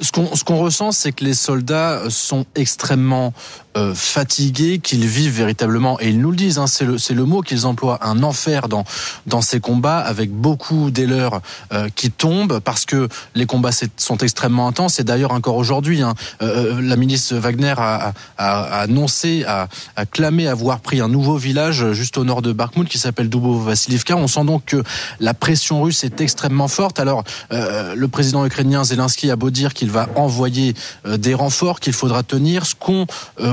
Ce 0.02 0.44
qu'on 0.44 0.58
ressent, 0.58 0.92
c'est 0.92 1.12
que 1.12 1.24
les 1.24 1.34
soldats 1.34 2.02
sont 2.10 2.46
extrêmement 2.56 3.34
euh, 3.78 3.94
fatigués, 3.96 4.80
qu'ils 4.80 5.08
vivent 5.08 5.38
véritablement, 5.38 5.98
et 6.02 6.10
ils 6.10 6.20
nous 6.20 6.32
le 6.32 6.36
disent, 6.36 6.58
hein, 6.58 6.68
c'est 6.68 6.84
le, 6.84 6.98
le 7.14 7.26
mot 7.26 7.42
qu'ils 7.42 7.66
emploient, 7.66 8.00
un 8.06 8.22
enfer 8.22 8.68
dans, 8.68 8.84
dans 9.28 9.42
ces 9.42 9.62
combats, 9.62 10.00
avec 10.00 10.30
beaucoup 10.30 10.92
d'éleurs 10.92 11.42
euh, 11.72 11.88
qui 11.96 12.12
tombent, 12.12 12.60
parce 12.60 12.86
que 12.86 13.08
les 13.34 13.46
combats 13.46 13.70
sont 13.96 14.18
extrêmement 14.18 14.68
intenses, 14.68 15.00
et 15.00 15.06
d'ailleurs 15.06 15.32
encore 15.32 15.56
aujourd'hui, 15.56 16.02
hein, 16.02 16.16
euh, 16.42 16.82
la 16.82 16.98
ministre 16.98 17.36
Wagner 17.36 17.76
a, 17.78 18.14
a, 18.38 18.82
annoncé, 18.82 19.46
a, 19.48 19.70
a, 19.96 20.06
clamé 20.06 20.50
avoir 20.50 20.82
pris 20.82 21.00
un 21.00 21.08
nouveau 21.08 21.38
village 21.38 21.94
juste 21.94 22.18
au 22.18 22.26
nord 22.26 22.42
de 22.42 22.52
Bakhmut 22.52 22.90
qui 22.90 22.98
s'appelle 22.98 23.30
Dubovo-Vassilivka. 23.30 24.16
On 24.16 24.28
sent 24.28 24.44
donc 24.44 24.66
que 24.66 24.84
la 25.22 25.34
pression 25.34 25.82
russe 25.82 26.04
est 26.04 26.20
extrêmement 26.20 26.68
forte. 26.68 27.00
Alors, 27.00 27.24
le 27.52 28.08
président 28.08 28.46
ukrainien 28.46 28.84
Zelensky 28.84 29.32
a 29.32 29.36
beau 29.36 29.50
dire 29.50 29.74
qu'il 29.74 29.91
va 29.92 30.10
envoyer 30.16 30.74
des 31.06 31.34
renforts, 31.34 31.80
qu'il 31.80 31.94
faudra 31.94 32.24
tenir, 32.24 32.66
ce 32.66 32.76
qu'on 32.76 33.06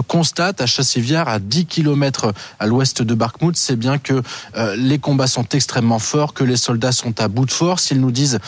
constate 0.06 0.60
à 0.60 0.66
Chassivière, 0.66 1.28
à 1.28 1.38
10 1.38 1.66
km 1.66 2.32
à 2.58 2.66
l'ouest 2.66 3.02
de 3.02 3.14
Bakhmut, 3.14 3.56
c'est 3.56 3.76
bien 3.76 3.98
que 3.98 4.22
euh, 4.56 4.76
les 4.76 4.98
combats 4.98 5.26
sont 5.26 5.46
extrêmement 5.52 5.98
forts, 5.98 6.34
que 6.34 6.44
les 6.44 6.56
soldats 6.56 6.92
sont 6.92 7.20
à 7.20 7.28
bout 7.28 7.46
de 7.46 7.50
force. 7.50 7.90
Ils 7.90 8.00
nous 8.00 8.10
disent 8.10 8.38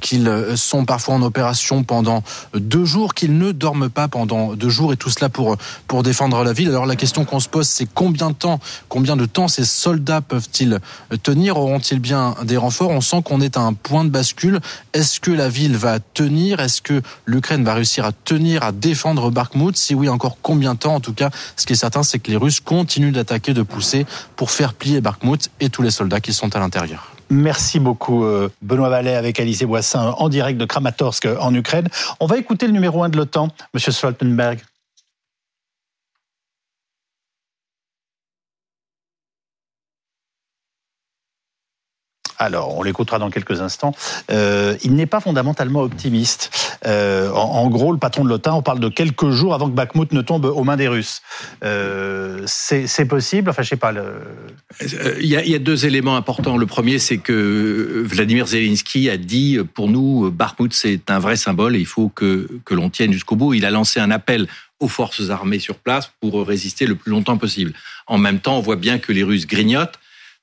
qu'ils 0.00 0.28
euh, 0.28 0.56
sont 0.56 0.84
parfois 0.84 1.14
en 1.14 1.22
opération 1.22 1.84
pendant 1.84 2.22
deux 2.54 2.84
jours, 2.84 3.14
qu'ils 3.14 3.36
ne 3.36 3.52
dorment 3.52 3.90
pas 3.90 4.08
pendant 4.08 4.54
deux 4.54 4.68
jours, 4.68 4.92
et 4.92 4.96
tout 4.96 5.10
cela 5.10 5.28
pour 5.28 5.56
pour 5.86 6.02
défendre 6.02 6.42
la 6.44 6.52
ville. 6.52 6.68
Alors 6.68 6.86
la 6.86 6.96
question 6.96 7.24
qu'on 7.24 7.40
se 7.40 7.48
pose, 7.48 7.68
c'est 7.68 7.88
combien 7.92 8.30
de 8.30 8.34
temps, 8.34 8.60
combien 8.88 9.16
de 9.16 9.26
temps 9.26 9.48
ces 9.48 9.64
soldats 9.64 10.20
peuvent-ils 10.20 10.78
tenir? 11.22 11.56
Auront-ils 11.56 12.00
bien 12.00 12.34
des 12.44 12.56
renforts? 12.56 12.90
On 12.90 13.00
sent 13.00 13.22
qu'on 13.24 13.40
est 13.40 13.56
à 13.56 13.60
un 13.60 13.72
point 13.72 14.04
de 14.04 14.10
bascule. 14.10 14.60
Est-ce 14.92 15.20
que 15.20 15.30
la 15.30 15.48
ville 15.48 15.76
va 15.76 15.98
tenir? 16.00 16.60
Est-ce 16.60 16.82
que 16.82 17.02
l'Ukraine 17.26 17.64
va 17.64 17.74
réussir 17.74 18.04
à 18.04 18.12
tenir, 18.12 18.62
à 18.62 18.72
défendre 18.72 19.30
Bakhmut 19.30 19.76
Si 19.76 19.94
oui, 19.94 20.08
encore 20.08 20.38
combien 20.42 20.74
de 20.74 20.78
temps? 20.78 20.94
En 20.94 21.00
tout 21.00 21.14
cas, 21.14 21.30
ce 21.56 21.66
qui 21.66 21.72
est 21.72 21.76
certain, 21.76 22.02
c'est 22.02 22.18
que 22.18 22.30
les 22.30 22.36
Russes 22.36 22.60
continuent 22.60 23.12
d'attaquer, 23.12 23.54
de 23.54 23.62
pousser 23.62 24.06
pour 24.36 24.50
faire 24.50 24.74
plier 24.74 25.00
Bakhmut 25.00 25.50
et 25.60 25.70
tous 25.70 25.82
les 25.82 25.90
soldats 25.90 26.20
qui 26.20 26.32
sont 26.32 26.54
à 26.56 26.58
l'intérieur. 26.58 27.10
Merci 27.30 27.80
beaucoup 27.80 28.24
euh, 28.24 28.50
Benoît 28.62 28.90
Vallet 28.90 29.14
avec 29.14 29.40
Alizé 29.40 29.64
Boissin 29.66 30.14
en 30.18 30.28
direct 30.28 30.58
de 30.58 30.64
Kramatorsk 30.64 31.26
en 31.40 31.54
Ukraine. 31.54 31.88
On 32.20 32.26
va 32.26 32.36
écouter 32.36 32.66
le 32.66 32.72
numéro 32.72 33.02
1 33.02 33.08
de 33.08 33.16
l'OTAN, 33.16 33.48
Monsieur 33.72 33.92
Stoltenberg. 33.92 34.60
Alors, 42.38 42.76
on 42.76 42.82
l'écoutera 42.82 43.18
dans 43.18 43.30
quelques 43.30 43.60
instants. 43.60 43.94
Euh, 44.30 44.76
il 44.82 44.94
n'est 44.94 45.06
pas 45.06 45.20
fondamentalement 45.20 45.80
optimiste. 45.80 46.50
Euh, 46.86 47.30
en, 47.30 47.68
gros, 47.68 47.92
le 47.92 47.98
patron 47.98 48.24
de 48.24 48.28
l'OTAN, 48.28 48.58
on 48.58 48.62
parle 48.62 48.80
de 48.80 48.88
quelques 48.88 49.30
jours 49.30 49.54
avant 49.54 49.68
que 49.68 49.74
Bakhmut 49.74 50.12
ne 50.12 50.22
tombe 50.22 50.44
aux 50.44 50.64
mains 50.64 50.76
des 50.76 50.88
Russes. 50.88 51.22
Euh, 51.62 52.42
c'est 52.46 53.06
possible? 53.06 53.50
Enfin, 53.50 53.62
je 53.62 53.68
sais 53.68 53.76
pas. 53.76 53.92
Il, 55.20 55.26
y 55.26 55.54
a, 55.54 55.58
deux 55.58 55.86
éléments 55.86 56.16
importants. 56.16 56.56
Le 56.56 56.66
premier, 56.66 56.98
c'est 56.98 57.18
que 57.18 58.02
Vladimir 58.06 58.46
Zelensky 58.46 59.08
a 59.08 59.16
dit 59.16 59.58
pour 59.74 59.88
nous, 59.88 60.30
Bakhmut, 60.30 60.72
c'est 60.72 61.10
un 61.10 61.18
vrai 61.18 61.36
symbole 61.36 61.76
et 61.76 61.80
il 61.80 61.86
faut 61.86 62.08
que, 62.08 62.48
que 62.64 62.74
l'on 62.74 62.90
tienne 62.90 63.12
jusqu'au 63.12 63.36
bout. 63.36 63.54
Il 63.54 63.64
a 63.64 63.70
lancé 63.70 64.00
un 64.00 64.10
appel 64.10 64.48
aux 64.80 64.88
forces 64.88 65.30
armées 65.30 65.60
sur 65.60 65.76
place 65.76 66.10
pour 66.20 66.46
résister 66.46 66.86
le 66.86 66.94
plus 66.94 67.10
longtemps 67.10 67.38
possible. 67.38 67.72
En 68.06 68.18
même 68.18 68.40
temps, 68.40 68.58
on 68.58 68.60
voit 68.60 68.76
bien 68.76 68.98
que 68.98 69.12
les 69.12 69.22
Russes 69.22 69.46
grignotent 69.46 69.98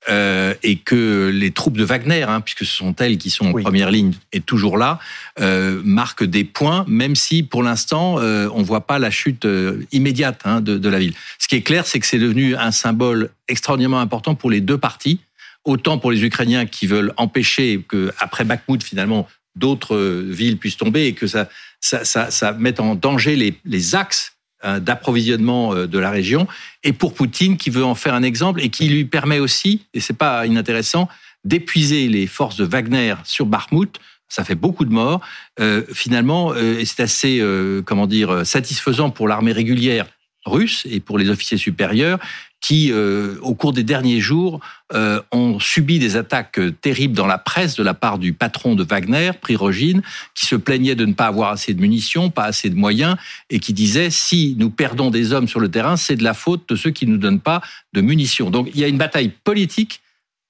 euh, 0.10 0.56
et 0.64 0.78
que 0.78 1.30
les 1.32 1.52
troupes 1.52 1.78
de 1.78 1.84
Wagner, 1.84 2.24
hein, 2.24 2.42
puisque 2.42 2.66
ce 2.66 2.74
sont 2.74 2.96
elles 2.96 3.18
qui 3.18 3.30
sont 3.30 3.46
en 3.46 3.54
première 3.54 3.92
ligne 3.92 4.14
et 4.34 4.42
toujours 4.42 4.78
là, 4.78 5.00
euh, 5.40 5.80
marquent 5.86 6.24
des 6.24 6.44
points, 6.44 6.86
même 6.88 7.16
si 7.16 7.44
pour 7.44 7.62
l'instant 7.62 8.18
euh, 8.20 8.50
on 8.54 8.64
voit 8.64 8.88
pas 8.88 8.98
la 8.98 9.12
chute 9.12 9.48
immédiate 9.92 10.42
hein, 10.44 10.60
de, 10.62 10.78
de, 10.78 10.90
la 10.90 10.98
ville. 10.98 11.14
Ce 11.38 11.48
qui 11.48 11.56
est 11.56 11.62
clair, 11.62 11.86
c'est 11.86 12.00
que 12.00 12.08
c'est 12.08 12.18
devenu 12.18 12.56
un 12.56 12.72
symbole 12.72 13.30
extraordinairement 13.48 14.00
important 14.00 14.34
pour 14.34 14.50
les 14.50 14.60
deux 14.60 14.78
parties, 14.78 15.20
autant 15.66 16.00
pour 16.00 16.12
les 16.12 16.24
Ukrainiens 16.24 16.66
qui 16.66 16.88
veulent 16.88 17.14
empêcher 17.18 17.84
que 17.88 18.12
après 18.18 18.44
Bakhmut 18.44 18.84
finalement 18.84 19.28
d'autres 19.56 19.98
villes 19.98 20.58
puissent 20.58 20.78
tomber 20.78 21.06
et 21.06 21.14
que 21.14 21.28
ça 21.28 21.48
ça, 21.82 22.06
ça, 22.06 22.32
ça 22.32 22.54
mette 22.54 22.80
en 22.80 22.96
danger 22.96 23.36
les, 23.36 23.56
les 23.66 23.96
axes 23.96 24.34
d'approvisionnement 24.80 25.74
euh, 25.74 25.88
de 25.88 26.00
la 26.00 26.10
région, 26.10 26.48
et 26.84 26.94
pour 26.94 27.14
Poutine 27.14 27.58
qui 27.58 27.70
veut 27.70 27.84
en 27.84 27.96
faire 27.96 28.14
un 28.14 28.24
exemple 28.24 28.62
et 28.62 28.70
qui 28.70 28.88
lui 28.90 29.06
permet 29.06 29.40
aussi, 29.40 29.86
et 29.94 30.00
c'est 30.00 30.18
pas 30.18 30.46
inintéressant, 30.46 31.10
d'épuiser 31.44 32.08
les 32.08 32.28
forces 32.28 32.58
de 32.58 32.66
Wagner 32.66 33.16
sur 33.24 33.46
Bakhmut. 33.46 34.00
Ça 34.30 34.44
fait 34.44 34.56
beaucoup 34.56 34.86
de 34.86 34.92
morts. 34.94 35.20
Euh, 35.60 35.84
finalement, 35.92 36.56
et 36.56 36.86
c'est 36.86 37.02
assez, 37.02 37.44
comment 37.86 38.08
dire, 38.08 38.46
satisfaisant 38.46 39.10
pour 39.10 39.28
l'armée 39.28 39.52
régulière 39.52 40.06
russe 40.46 40.88
et 40.90 41.00
pour 41.00 41.18
les 41.18 41.30
officiers 41.30 41.58
supérieurs 41.58 42.20
qui, 42.62 42.92
euh, 42.92 43.38
au 43.42 43.56
cours 43.56 43.74
des 43.74 43.84
derniers 43.84 44.20
jours, 44.20 44.60
euh, 44.94 45.20
ont 45.32 45.60
subi 45.60 45.98
des 46.00 46.16
attaques 46.16 46.60
terribles 46.80 47.16
dans 47.16 47.26
la 47.26 47.40
presse 47.40 47.76
de 47.76 47.84
la 47.84 47.96
part 47.96 48.20
du 48.20 48.34
patron 48.34 48.76
de 48.76 48.84
Wagner, 48.84 49.32
Prigogine, 49.42 50.04
qui 50.36 50.46
se 50.46 50.56
plaignait 50.56 50.96
de 50.96 51.06
ne 51.06 51.14
pas 51.14 51.26
avoir 51.26 51.50
assez 51.50 51.74
de 51.74 51.82
munitions, 51.82 52.30
pas 52.30 52.44
assez 52.44 52.70
de 52.70 52.76
moyens, 52.76 53.18
et 53.50 53.60
qui 53.60 53.74
disait 53.74 54.12
si 54.12 54.56
nous 54.60 54.70
perdons 54.70 55.10
des 55.10 55.34
hommes 55.34 55.48
sur 55.48 55.60
le 55.60 55.70
terrain, 55.70 55.98
c'est 55.98 56.16
de 56.16 56.24
la 56.24 56.36
faute 56.36 56.70
de 56.70 56.76
ceux 56.76 56.92
qui 56.92 57.08
ne 57.08 57.14
nous 57.14 57.18
donnent 57.18 57.42
pas 57.42 57.62
de 57.94 58.02
munitions. 58.02 58.52
Donc 58.52 58.70
il 58.74 58.80
y 58.80 58.84
a 58.84 58.88
une 58.88 58.98
bataille 58.98 59.32
politique 59.44 60.02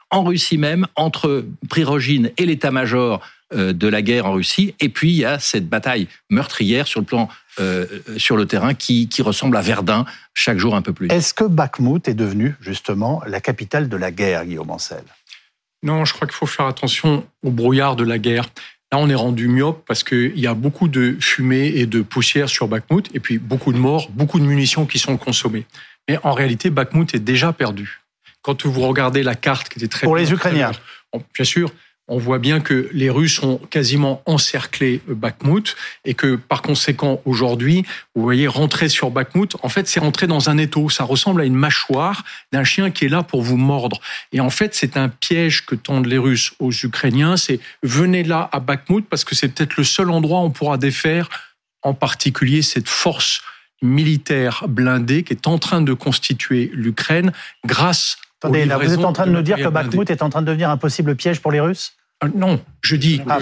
en 0.10 0.24
Russie 0.24 0.58
même 0.58 0.88
entre 0.96 1.46
Prigogine 1.70 2.32
et 2.38 2.46
l'état-major 2.46 3.22
euh, 3.54 3.74
de 3.74 3.88
la 3.88 4.02
guerre 4.02 4.28
en 4.28 4.34
Russie. 4.34 4.76
Et 4.80 4.90
puis 4.90 5.12
il 5.12 5.18
y 5.18 5.26
a 5.26 5.40
cette 5.40 5.68
bataille 5.68 6.08
meurtrière 6.30 6.88
sur 6.88 7.00
le 7.00 7.06
plan 7.06 7.30
euh, 7.60 7.86
sur 8.18 8.38
le 8.38 8.46
terrain 8.46 8.74
qui, 8.74 9.10
qui 9.10 9.22
ressemble 9.22 9.58
à 9.58 9.62
Verdun 9.62 10.06
chaque 10.34 10.58
jour 10.58 10.76
un 10.76 10.82
peu 10.82 10.94
plus. 10.94 11.10
Est-ce 11.10 11.34
que 11.34 11.44
Bakhmut 11.44 12.08
est 12.08 12.14
devenu 12.14 12.56
justement 12.62 13.22
la 13.28 13.42
capitale 13.42 13.90
de 13.90 13.98
la 13.98 14.12
guerre, 14.12 14.46
Guillaume 14.46 14.72
Ancel 14.72 15.04
Non, 15.84 16.06
je 16.06 16.14
crois 16.14 16.28
qu'il 16.28 16.36
faut 16.36 16.46
faire 16.46 16.68
attention 16.68 17.26
au 17.44 17.52
brouillard 17.52 17.96
de 17.96 18.04
la 18.04 18.20
guerre. 18.20 18.46
Là, 18.92 19.00
on 19.00 19.10
est 19.10 19.16
rendu 19.16 19.48
myope 19.48 19.84
parce 19.86 20.04
qu'il 20.04 20.38
y 20.40 20.48
a 20.48 20.54
beaucoup 20.54 20.88
de 20.88 21.18
fumée 21.20 21.68
et 21.76 21.86
de 21.86 22.02
poussière 22.02 22.50
sur 22.50 22.68
Bakhmut, 22.68 23.10
et 23.14 23.20
puis 23.20 23.38
beaucoup 23.38 23.72
de 23.72 23.78
morts, 23.78 24.10
beaucoup 24.12 24.40
de 24.40 24.46
munitions 24.46 24.86
qui 24.86 25.00
sont 25.00 25.18
consommées. 25.18 25.66
Mais 26.10 26.20
en 26.24 26.34
réalité, 26.34 26.70
Bakhmut 26.70 27.14
est 27.16 27.20
déjà 27.20 27.54
perdu. 27.54 28.02
Quand 28.42 28.66
vous 28.66 28.82
regardez 28.82 29.24
la 29.24 29.36
carte 29.36 29.70
qui 29.70 29.80
était 29.80 29.88
très... 29.88 30.06
Pour 30.06 30.16
les 30.16 30.32
Ukrainiens 30.32 30.72
Bien 31.36 31.46
sûr, 31.46 31.72
on 32.12 32.18
voit 32.18 32.40
bien 32.40 32.60
que 32.60 32.90
les 32.92 33.10
Russes 33.10 33.42
ont 33.42 33.58
quasiment 33.70 34.22
encerclé 34.26 35.02
Bakhmut 35.08 35.78
et 36.04 36.14
que 36.14 36.36
par 36.36 36.62
conséquent 36.62 37.22
aujourd'hui, 37.24 37.86
vous 38.16 38.22
voyez 38.22 38.48
rentrer 38.48 38.90
sur 38.90 39.12
Bakhmut, 39.12 39.56
en 39.64 39.70
fait 39.70 39.88
c'est 39.88 40.02
rentrer 40.02 40.28
dans 40.28 40.50
un 40.50 40.58
étau, 40.58 40.90
ça 40.90 41.06
ressemble 41.06 41.40
à 41.40 41.46
une 41.46 41.56
mâchoire 41.56 42.26
d'un 42.52 42.66
chien 42.66 42.92
qui 42.92 43.06
est 43.06 43.10
là 43.10 43.24
pour 43.24 43.42
vous 43.42 43.56
mordre. 43.56 44.02
Et 44.34 44.42
en 44.42 44.50
fait 44.50 44.76
c'est 44.76 44.98
un 44.98 45.08
piège 45.08 45.66
que 45.66 45.74
tendent 45.74 46.06
les 46.06 46.18
Russes 46.18 46.54
aux 46.60 46.74
Ukrainiens, 46.74 47.38
c'est 47.38 47.62
venez 47.82 48.24
là 48.24 48.50
à 48.52 48.60
Bakhmut 48.60 49.08
parce 49.08 49.24
que 49.24 49.34
c'est 49.34 49.48
peut-être 49.48 49.78
le 49.78 49.86
seul 49.86 50.10
endroit 50.10 50.42
où 50.42 50.44
on 50.44 50.52
pourra 50.52 50.78
défaire 50.78 51.30
en 51.82 51.94
particulier 51.94 52.62
cette 52.62 52.90
force 52.90 53.42
militaire 53.82 54.66
blindée 54.68 55.24
qui 55.24 55.32
est 55.32 55.48
en 55.48 55.58
train 55.60 55.82
de 55.82 55.94
constituer 55.94 56.72
l'Ukraine 56.74 57.32
grâce 57.66 58.18
Attendez, 58.44 58.66
là, 58.66 58.80
vous 58.80 58.92
êtes 58.92 59.06
en 59.06 59.14
train 59.14 59.28
de 59.28 59.32
nous 59.32 59.44
dire 59.44 59.58
que 59.58 59.68
Bakhmut 59.68 60.10
est 60.10 60.24
en 60.24 60.32
train 60.32 60.42
de 60.42 60.48
devenir 60.48 60.72
un 60.72 60.78
possible 60.78 61.16
piège 61.16 61.42
pour 61.42 61.52
les 61.52 61.60
Russes? 61.60 61.94
euh, 61.94 62.01
non, 62.36 62.60
je 62.82 62.96
dis 62.96 63.22
ah, 63.28 63.40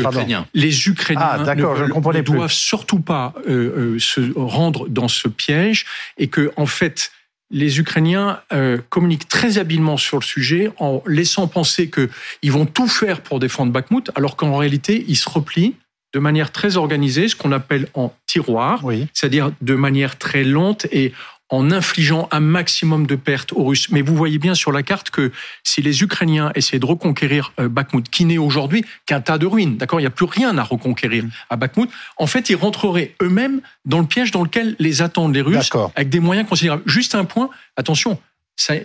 les 0.54 0.88
Ukrainiens 0.88 1.46
ah, 1.46 1.56
ne, 1.56 2.22
doivent 2.22 2.52
surtout 2.52 3.00
pas 3.00 3.34
euh, 3.48 3.96
euh, 3.96 4.00
se 4.00 4.22
rendre 4.38 4.88
dans 4.88 5.08
ce 5.08 5.28
piège 5.28 5.86
et 6.18 6.28
que 6.28 6.52
en 6.56 6.66
fait 6.66 7.12
les 7.52 7.80
Ukrainiens 7.80 8.42
communiquent 8.90 9.28
très 9.28 9.58
habilement 9.58 9.98
sur 9.98 10.20
le 10.20 10.24
sujet 10.24 10.72
en 10.78 11.02
laissant 11.08 11.48
penser 11.48 11.90
qu'ils 11.90 12.52
vont 12.52 12.68
tout 12.68 12.88
faire 12.88 13.22
pour 13.22 13.40
défendre 13.40 13.72
Bakhmut, 13.72 14.12
alors 14.14 14.36
qu'en 14.36 14.56
réalité 14.56 15.04
ils 15.08 15.16
se 15.16 15.28
replient 15.28 15.74
de 16.14 16.20
manière 16.20 16.52
très 16.52 16.78
organisée, 16.78 17.28
ce 17.28 17.36
qu'on 17.36 17.52
appelle 17.52 17.88
en 17.96 18.14
tiroir, 18.28 18.84
c'est-à-dire 19.14 19.52
de 19.62 19.76
manière 19.76 20.18
très 20.18 20.44
lente 20.44 20.86
et 20.92 21.14
en 21.50 21.72
infligeant 21.72 22.28
un 22.32 22.40
maximum 22.40 23.08
de 23.08 23.16
pertes 23.16 23.54
aux 23.54 23.64
Russes. 23.64 23.90
Mais 23.90 24.02
vous 24.02 24.16
voyez 24.16 24.38
bien 24.38 24.56
sur 24.56 24.72
la 24.72 24.84
carte 24.84 25.10
que 25.10 25.32
si 25.64 25.82
les 25.82 26.04
Ukrainiens 26.04 26.52
essaient 26.56 26.80
de 26.80 26.86
reconquérir 26.86 27.54
euh, 27.60 27.68
Bakhmut, 27.68 28.10
qui 28.10 28.26
n'est 28.26 28.38
aujourd'hui 28.38 28.86
qu'un 29.06 29.22
tas 29.22 29.38
de 29.38 29.46
ruines, 29.46 29.78
d'accord, 29.78 30.00
il 30.00 30.04
n'y 30.04 30.08
a 30.08 30.12
plus 30.12 30.26
rien 30.26 30.58
à 30.58 30.64
reconquérir 30.64 31.26
à 31.50 31.56
Bakhmut, 31.56 31.90
en 32.18 32.28
fait, 32.28 32.50
ils 32.50 32.56
rentreraient 32.56 33.16
eux-mêmes 33.22 33.62
dans 33.86 34.00
le 34.00 34.06
piège 34.06 34.32
dans 34.32 34.44
lequel 34.44 34.76
les 34.80 35.02
attendent 35.02 35.34
les 35.34 35.42
Russes, 35.42 35.70
avec 35.96 36.10
des 36.10 36.20
moyens 36.20 36.48
considérables. 36.48 36.84
Juste 36.86 37.16
un 37.16 37.26
point, 37.26 37.50
attention, 37.76 38.20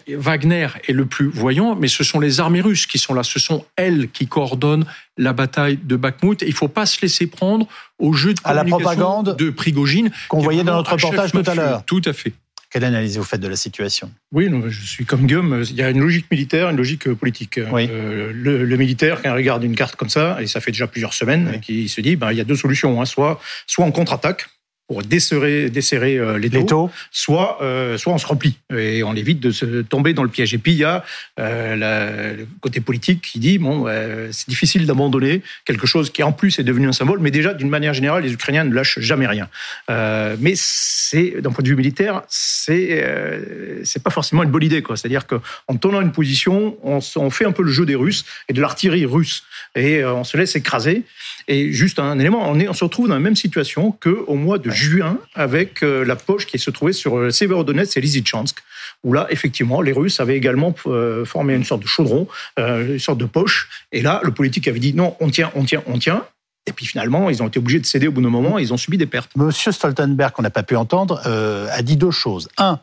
Wagner 0.08 0.68
est 0.88 0.92
le 0.92 1.06
plus 1.06 1.28
voyant, 1.28 1.74
mais 1.74 1.88
ce 1.88 2.04
sont 2.04 2.20
les 2.20 2.40
armées 2.40 2.60
russes 2.60 2.86
qui 2.86 2.98
sont 2.98 3.14
là. 3.14 3.22
Ce 3.22 3.38
sont 3.38 3.64
elles 3.76 4.08
qui 4.10 4.26
coordonnent 4.26 4.86
la 5.16 5.32
bataille 5.32 5.78
de 5.82 5.96
Bakhmut. 5.96 6.42
Il 6.42 6.48
ne 6.48 6.54
faut 6.54 6.68
pas 6.68 6.86
se 6.86 7.00
laisser 7.02 7.26
prendre 7.26 7.66
au 7.98 8.12
jeu 8.12 8.34
de 8.34 8.40
à 8.44 8.54
la 8.54 8.64
propagande 8.64 9.36
de 9.36 9.50
Prigogine 9.50 10.10
qu'on 10.28 10.40
voyait 10.40 10.64
dans 10.64 10.76
notre 10.76 10.92
reportage 10.92 11.32
tout 11.32 11.42
à 11.46 11.54
l'heure. 11.54 11.84
Tout 11.84 12.02
à 12.04 12.12
fait. 12.12 12.32
Quelle 12.74 12.82
analyse 12.82 13.16
vous 13.18 13.22
faites 13.22 13.40
de 13.40 13.46
la 13.46 13.54
situation? 13.54 14.10
Oui, 14.32 14.50
je 14.66 14.84
suis 14.84 15.04
comme 15.04 15.26
Guillaume. 15.26 15.62
Il 15.70 15.76
y 15.76 15.82
a 15.82 15.90
une 15.90 16.00
logique 16.00 16.28
militaire, 16.28 16.68
une 16.70 16.76
logique 16.76 17.08
politique. 17.14 17.58
Euh, 17.58 18.32
le, 18.34 18.76
militaire, 18.76 19.22
quand 19.22 19.30
il 19.30 19.36
regarde 19.36 19.62
une 19.62 19.76
carte 19.76 19.94
comme 19.94 20.08
ça, 20.08 20.38
et 20.42 20.48
ça 20.48 20.60
fait 20.60 20.72
déjà 20.72 20.88
plusieurs 20.88 21.14
semaines, 21.14 21.60
qui 21.60 21.88
se 21.88 22.00
dit, 22.00 22.16
ben, 22.16 22.32
il 22.32 22.36
y 22.36 22.40
a 22.40 22.44
deux 22.44 22.56
solutions. 22.56 23.00
Hein. 23.00 23.04
Soit, 23.04 23.40
soit 23.68 23.84
on 23.84 23.92
contre-attaque, 23.92 24.48
pour 24.86 25.02
desserrer, 25.02 25.70
desserrer 25.70 26.18
euh, 26.18 26.38
les, 26.38 26.50
taux, 26.50 26.90
soit, 27.10 27.58
euh, 27.62 27.96
soit 27.96 28.12
on 28.12 28.18
se 28.18 28.26
replie 28.26 28.58
et 28.76 29.02
on 29.02 29.14
évite 29.14 29.40
de 29.40 29.50
se 29.50 29.82
tomber 29.82 30.12
dans 30.12 30.22
le 30.22 30.28
piège. 30.28 30.52
Et 30.52 30.58
puis 30.58 30.72
il 30.72 30.78
y 30.78 30.84
a 30.84 31.04
euh, 31.40 32.36
le 32.36 32.46
côté 32.60 32.80
politique 32.80 33.22
qui 33.22 33.38
dit 33.38 33.58
bon, 33.58 33.86
euh, 33.86 34.28
c'est 34.30 34.48
difficile 34.48 34.86
d'abandonner 34.86 35.42
quelque 35.64 35.86
chose 35.86 36.10
qui 36.10 36.22
en 36.22 36.32
plus 36.32 36.58
est 36.58 36.64
devenu 36.64 36.86
un 36.86 36.92
symbole, 36.92 37.20
mais 37.20 37.30
déjà 37.30 37.54
d'une 37.54 37.70
manière 37.70 37.94
générale, 37.94 38.22
les 38.22 38.32
Ukrainiens 38.32 38.64
ne 38.64 38.74
lâchent 38.74 38.98
jamais 39.00 39.26
rien. 39.26 39.48
Euh, 39.90 40.36
mais 40.38 40.52
c'est 40.56 41.40
d'un 41.40 41.50
point 41.50 41.62
de 41.62 41.68
vue 41.68 41.76
militaire, 41.76 42.22
c'est 42.28 43.02
euh, 43.02 43.80
c'est 43.84 44.02
pas 44.02 44.10
forcément 44.10 44.42
une 44.42 44.50
bonne 44.50 44.62
idée, 44.62 44.82
quoi. 44.82 44.96
C'est-à-dire 44.96 45.26
qu'en 45.26 45.76
tenant 45.76 46.02
une 46.02 46.12
position, 46.12 46.76
on, 46.82 46.98
on, 47.16 47.30
fait 47.30 47.46
un 47.46 47.52
peu 47.52 47.62
le 47.62 47.70
jeu 47.70 47.86
des 47.86 47.94
Russes 47.94 48.24
et 48.48 48.52
de 48.52 48.60
l'artillerie 48.60 49.06
russe 49.06 49.44
et 49.74 50.04
on 50.04 50.24
se 50.24 50.36
laisse 50.36 50.56
écraser. 50.56 51.04
Et 51.48 51.72
juste 51.72 51.98
un 51.98 52.18
élément, 52.18 52.48
on, 52.48 52.58
est, 52.58 52.68
on 52.68 52.72
se 52.72 52.84
retrouve 52.84 53.08
dans 53.08 53.14
la 53.14 53.20
même 53.20 53.36
situation 53.36 53.92
qu'au 53.92 54.34
mois 54.34 54.58
de 54.58 54.70
juin 54.70 55.18
avec 55.34 55.82
euh, 55.82 56.04
la 56.04 56.16
poche 56.16 56.46
qui 56.46 56.58
se 56.58 56.70
trouvait 56.70 56.92
sur 56.92 57.18
euh, 57.18 57.30
Severodonetsk 57.30 57.96
et 57.96 58.00
Lysychansk, 58.00 58.58
où 59.02 59.12
là, 59.12 59.26
effectivement, 59.30 59.82
les 59.82 59.92
Russes 59.92 60.20
avaient 60.20 60.36
également 60.36 60.74
euh, 60.86 61.24
formé 61.24 61.54
une 61.54 61.64
sorte 61.64 61.82
de 61.82 61.86
chaudron, 61.86 62.26
une 62.56 62.98
sorte 62.98 63.18
de 63.18 63.26
poche. 63.26 63.68
Et 63.92 64.00
là, 64.00 64.20
le 64.24 64.30
politique 64.30 64.66
avait 64.68 64.78
dit 64.78 64.94
non, 64.94 65.16
on 65.20 65.28
tient, 65.28 65.50
on 65.54 65.64
tient, 65.64 65.82
on 65.86 65.98
tient. 65.98 66.24
Et 66.66 66.72
puis 66.72 66.86
finalement, 66.86 67.28
ils 67.28 67.42
ont 67.42 67.48
été 67.48 67.58
obligés 67.58 67.80
de 67.80 67.84
céder 67.84 68.08
au 68.08 68.12
bout 68.12 68.22
d'un 68.22 68.30
moment, 68.30 68.58
ils 68.58 68.72
ont 68.72 68.78
subi 68.78 68.96
des 68.96 69.04
pertes. 69.04 69.30
Monsieur 69.36 69.70
Stoltenberg, 69.70 70.32
qu'on 70.32 70.42
n'a 70.42 70.50
pas 70.50 70.62
pu 70.62 70.76
entendre, 70.76 71.20
a 71.26 71.82
dit 71.82 71.98
deux 71.98 72.10
choses. 72.10 72.48
Un, 72.56 72.80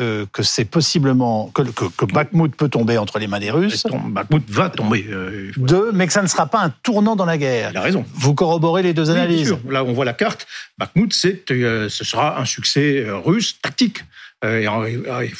euh, 0.00 0.26
que 0.32 0.42
c'est 0.42 0.64
possiblement 0.64 1.50
que, 1.54 1.62
que, 1.62 1.84
que, 1.84 2.04
Bakhmut 2.04 2.54
peut 2.56 2.68
tomber 2.68 2.98
entre 2.98 3.18
les 3.18 3.26
mains 3.26 3.38
des 3.38 3.50
Russes. 3.50 3.86
Bakhmut 4.08 4.42
va 4.50 4.68
tomber. 4.68 5.06
Euh, 5.08 5.52
Deux, 5.56 5.92
mais 5.92 6.06
que 6.06 6.12
ça 6.12 6.22
ne 6.22 6.26
sera 6.26 6.46
pas 6.46 6.60
un 6.60 6.70
tournant 6.82 7.14
dans 7.14 7.24
la 7.24 7.38
guerre. 7.38 7.70
Il 7.70 7.76
a 7.76 7.80
raison. 7.80 8.04
Vous 8.14 8.34
corroborez 8.34 8.82
les 8.82 8.92
deux 8.92 9.10
analyses. 9.10 9.56
Là, 9.68 9.84
on 9.84 9.92
voit 9.92 10.04
la 10.04 10.12
carte. 10.12 10.46
Bakhmut, 10.78 11.12
c'est, 11.12 11.44
euh, 11.50 11.88
ce 11.88 12.04
sera 12.04 12.40
un 12.40 12.44
succès 12.44 13.06
russe 13.08 13.60
tactique. 13.62 14.04
Et 14.44 14.66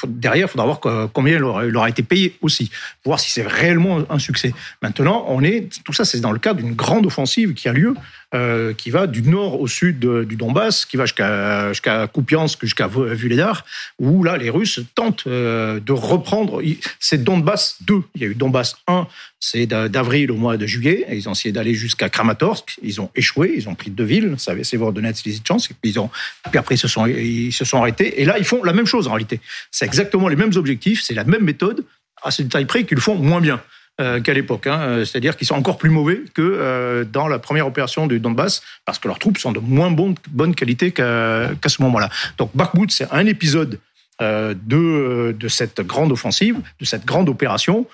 derrière, 0.09 0.47
il 0.47 0.49
faudra 0.49 0.67
voir 0.67 0.81
combien 1.13 1.37
il 1.37 1.45
aura, 1.45 1.89
été 1.89 2.03
payé 2.03 2.37
aussi, 2.41 2.71
voir 3.05 3.21
si 3.21 3.31
c'est 3.31 3.47
réellement 3.47 4.03
un 4.11 4.19
succès. 4.19 4.55
Maintenant, 4.83 5.25
on 5.29 5.43
est, 5.43 5.69
tout 5.85 5.93
ça, 5.93 6.05
c'est 6.05 6.21
dans 6.21 6.33
le 6.33 6.39
cadre 6.39 6.61
d'une 6.61 6.75
grande 6.75 7.07
offensive 7.07 7.55
qui 7.55 7.69
a 7.69 7.73
lieu 7.73 7.95
euh, 8.35 8.73
qui 8.73 8.91
va 8.91 9.07
du 9.07 9.23
nord 9.23 9.61
au 9.61 9.69
sud 9.69 10.01
du 10.01 10.35
Donbass, 10.35 10.87
qui 10.87 10.97
va 10.97 11.05
jusqu'à 11.05 11.69
jusqu'à 11.69 12.09
Kupiansk, 12.09 12.59
jusqu'à 12.63 12.89
Vuledar, 12.89 13.65
où 14.01 14.25
là 14.25 14.37
les 14.37 14.51
Russes 14.51 14.81
tentent 14.97 15.29
euh, 15.29 15.79
de 15.79 15.93
reprendre. 15.93 16.61
C'est 16.99 17.23
Donbass 17.23 17.77
2. 17.83 17.95
Il 18.17 18.23
y 18.23 18.25
a 18.25 18.29
eu 18.29 18.35
Donbass 18.35 18.77
1, 18.89 19.07
c'est 19.39 19.67
d'avril 19.67 20.33
au 20.33 20.37
mois 20.37 20.57
de 20.57 20.67
juillet. 20.67 21.07
ils 21.13 21.29
ont 21.29 21.33
essayé 21.33 21.53
d'aller 21.53 21.75
jusqu'à 21.75 22.09
Kramatorsk. 22.09 22.81
Ils 22.83 23.01
ont 23.01 23.11
échoué. 23.15 23.55
Ils 23.57 23.69
ont 23.69 23.77
pris 23.77 23.93
deux 23.93 24.05
villes, 24.05 24.35
Severodonetsk, 24.37 25.27
Lysychansk. 25.27 25.71
Et 25.71 25.75
puis 25.81 25.93
ils 25.93 26.01
ont, 26.01 26.11
puis 26.51 26.59
après 26.59 26.75
ils 26.75 26.79
se 26.79 26.89
sont 26.89 27.07
ils 27.07 27.53
se 27.53 27.65
sont 27.65 27.79
arrêtés. 27.79 28.21
Et 28.21 28.25
là 28.25 28.37
ils 28.39 28.45
font 28.45 28.65
la 28.65 28.73
même 28.73 28.87
chose 28.87 28.94
en 29.03 29.13
réalité. 29.13 29.41
C'est 29.71 29.85
exactement 29.85 30.29
les 30.29 30.37
mêmes 30.37 30.53
objectifs, 30.57 31.03
c'est 31.03 31.15
la 31.15 31.25
même 31.25 31.43
méthode 31.43 31.85
à 32.23 32.31
ce 32.31 32.43
détail 32.43 32.65
près 32.65 32.85
qu'ils 32.85 33.01
font 33.01 33.17
moins 33.17 33.41
bien. 33.41 33.61
Euh, 34.01 34.21
qu'à 34.21 34.35
l'époque. 34.35 34.67
Hein. 34.67 34.81
Euh, 34.81 35.05
c'est-à-dire 35.05 35.37
qu'ils 35.37 35.47
sont 35.47 35.55
encore 35.55 35.79
plus 35.79 35.89
mauvais 35.89 36.23
que 36.35 36.43
euh, 36.43 37.05
dans 37.05 37.29
la 37.29 37.39
première 37.39 37.65
opération 37.69 38.09
du 38.09 38.19
Donbass, 38.19 38.61
parce 38.85 38.99
que 38.99 39.07
leurs 39.07 39.21
troupes 39.21 39.39
sont 39.39 39.53
de 39.53 39.61
moins 39.61 39.93
bonne, 39.93 40.17
bonne 40.31 40.53
qualité 40.53 40.91
qu'à 40.91 41.49
ce 41.65 41.81
moment-là. 41.81 42.11
Donc 42.37 42.51
Bakhmut, 42.57 42.91
c'est 42.91 43.07
un 43.13 43.25
épisode 43.27 43.79
de, 44.21 45.37
de 45.39 45.49
cette 45.49 45.81
grande 45.83 46.11
offensive, 46.11 46.57
de 46.81 46.85
cette 46.85 47.05
grande 47.05 47.29
opération. 47.29 47.87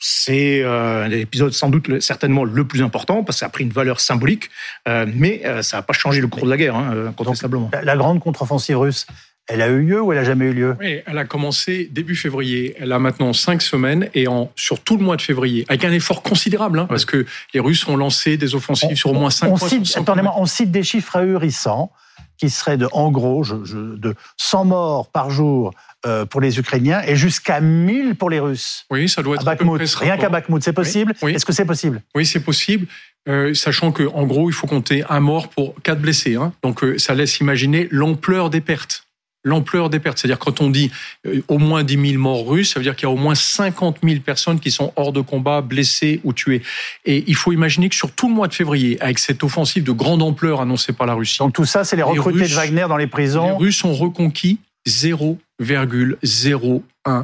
c'est 0.00 0.64
un 0.64 1.10
épisode 1.10 1.52
sans 1.52 1.68
doute 1.68 2.00
certainement 2.00 2.42
le 2.42 2.64
plus 2.64 2.82
important 2.82 3.22
parce 3.22 3.36
que 3.36 3.40
ça 3.40 3.46
a 3.46 3.48
pris 3.48 3.62
une 3.62 3.72
valeur 3.72 4.00
symbolique, 4.00 4.50
mais 4.86 5.42
ça 5.62 5.78
n'a 5.78 5.82
pas 5.82 5.92
changé 5.92 6.20
le 6.20 6.28
cours 6.28 6.44
de 6.44 6.50
la 6.50 6.56
guerre, 6.56 6.74
hein, 6.74 7.08
incontestablement. 7.08 7.70
la 7.80 7.96
grande 7.96 8.20
contre-offensive 8.20 8.78
russe, 8.78 9.06
elle 9.46 9.60
a 9.60 9.68
eu 9.68 9.80
lieu 9.80 10.00
ou 10.00 10.12
elle 10.12 10.18
n'a 10.18 10.24
jamais 10.24 10.46
eu 10.46 10.52
lieu? 10.52 10.76
Oui, 10.80 11.00
elle 11.06 11.18
a 11.18 11.24
commencé 11.24 11.88
début 11.92 12.16
février. 12.16 12.74
Elle 12.78 12.92
a 12.92 12.98
maintenant 12.98 13.32
cinq 13.32 13.62
semaines 13.62 14.08
et 14.14 14.26
en, 14.26 14.50
sur 14.56 14.80
tout 14.80 14.96
le 14.96 15.04
mois 15.04 15.16
de 15.16 15.22
février, 15.22 15.64
avec 15.68 15.84
un 15.84 15.92
effort 15.92 16.22
considérable, 16.22 16.78
hein, 16.78 16.86
parce 16.88 17.04
que 17.04 17.26
les 17.52 17.60
Russes 17.60 17.86
ont 17.88 17.96
lancé 17.96 18.36
des 18.36 18.54
offensives 18.54 18.96
sur 18.96 19.10
au 19.10 19.14
moins 19.14 19.30
cinq 19.30 19.48
mois. 19.48 19.58
Cite, 19.68 19.98
on 20.36 20.46
cite 20.46 20.70
des 20.70 20.82
chiffres 20.82 21.16
ahurissants 21.16 21.92
qui 22.38 22.50
seraient 22.50 22.76
de, 22.76 22.88
en 22.92 23.10
gros, 23.10 23.44
de 23.44 24.14
100 24.36 24.64
morts 24.64 25.08
par 25.10 25.30
jour 25.30 25.72
euh, 26.06 26.24
pour 26.24 26.40
les 26.40 26.58
Ukrainiens 26.58 27.02
et 27.06 27.16
jusqu'à 27.16 27.60
1000 27.60 28.16
pour 28.16 28.30
les 28.30 28.40
Russes. 28.40 28.86
Oui, 28.90 29.08
ça 29.08 29.22
doit 29.22 29.36
être 29.36 29.46
à 29.46 29.54
Rien 30.00 30.16
qu'à 30.16 30.28
Bakhmut, 30.28 30.62
c'est 30.62 30.72
possible? 30.72 31.14
Est-ce 31.22 31.46
que 31.46 31.52
c'est 31.52 31.64
possible? 31.64 32.02
Oui, 32.14 32.26
c'est 32.26 32.40
possible. 32.40 32.86
Euh, 33.28 33.54
sachant 33.54 33.92
que 33.92 34.02
en 34.02 34.26
gros, 34.26 34.50
il 34.50 34.52
faut 34.52 34.66
compter 34.66 35.04
un 35.08 35.20
mort 35.20 35.48
pour 35.48 35.74
quatre 35.82 36.00
blessés. 36.00 36.34
Hein. 36.34 36.52
Donc, 36.62 36.84
euh, 36.84 36.98
ça 36.98 37.14
laisse 37.14 37.40
imaginer 37.40 37.88
l'ampleur 37.90 38.50
des 38.50 38.60
pertes 38.60 39.06
l'ampleur 39.44 39.90
des 39.90 40.00
pertes. 40.00 40.18
C'est-à-dire 40.18 40.38
quand 40.38 40.60
on 40.60 40.70
dit 40.70 40.90
euh, 41.26 41.42
au 41.48 41.58
moins 41.58 41.84
10 41.84 42.12
000 42.12 42.22
morts 42.22 42.48
russes, 42.48 42.72
ça 42.72 42.80
veut 42.80 42.84
dire 42.84 42.96
qu'il 42.96 43.06
y 43.06 43.10
a 43.10 43.12
au 43.12 43.16
moins 43.16 43.34
50 43.34 43.98
000 44.02 44.20
personnes 44.20 44.58
qui 44.58 44.70
sont 44.70 44.92
hors 44.96 45.12
de 45.12 45.20
combat, 45.20 45.60
blessées 45.60 46.20
ou 46.24 46.32
tuées. 46.32 46.62
Et 47.04 47.24
il 47.26 47.34
faut 47.34 47.52
imaginer 47.52 47.88
que 47.88 47.94
sur 47.94 48.10
tout 48.10 48.28
le 48.28 48.34
mois 48.34 48.48
de 48.48 48.54
février, 48.54 49.00
avec 49.00 49.18
cette 49.18 49.44
offensive 49.44 49.84
de 49.84 49.92
grande 49.92 50.22
ampleur 50.22 50.60
annoncée 50.60 50.92
par 50.92 51.06
la 51.06 51.14
Russie... 51.14 51.38
Donc 51.38 51.52
tout 51.52 51.64
ça, 51.64 51.84
c'est 51.84 51.96
les 51.96 52.02
recrutés 52.02 52.48
de 52.48 52.54
Wagner 52.54 52.86
dans 52.88 52.96
les 52.96 53.06
prisons 53.06 53.58
Les 53.58 53.66
Russes 53.66 53.84
ont 53.84 53.94
reconquis 53.94 54.58
0,01 54.88 57.22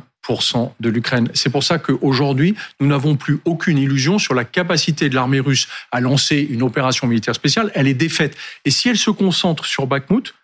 de 0.81 0.91
l'Ukraine. 0.91 1.29
C'est 1.35 1.50
pour 1.50 1.65
ça 1.65 1.79
qu'aujourd'hui, 1.79 2.55
nous 2.79 2.87
n'avons 2.87 3.17
plus 3.17 3.41
aucune 3.45 3.79
illusion 3.79 4.19
sur 4.19 4.35
la 4.35 4.45
capacité 4.45 5.09
de 5.09 5.15
l'armée 5.15 5.41
russe 5.41 5.67
à 5.91 6.00
lancer 6.00 6.37
une 6.37 6.62
opération 6.62 7.07
militaire 7.07 7.35
spéciale. 7.35 7.73
Elle 7.75 7.89
est 7.89 7.95
défaite. 7.95 8.37
Et 8.65 8.71
si 8.71 8.89
elle 8.89 8.99
se 8.99 9.11
concentre 9.11 9.65
sur 9.65 9.87
Bakhmut, 9.87 10.35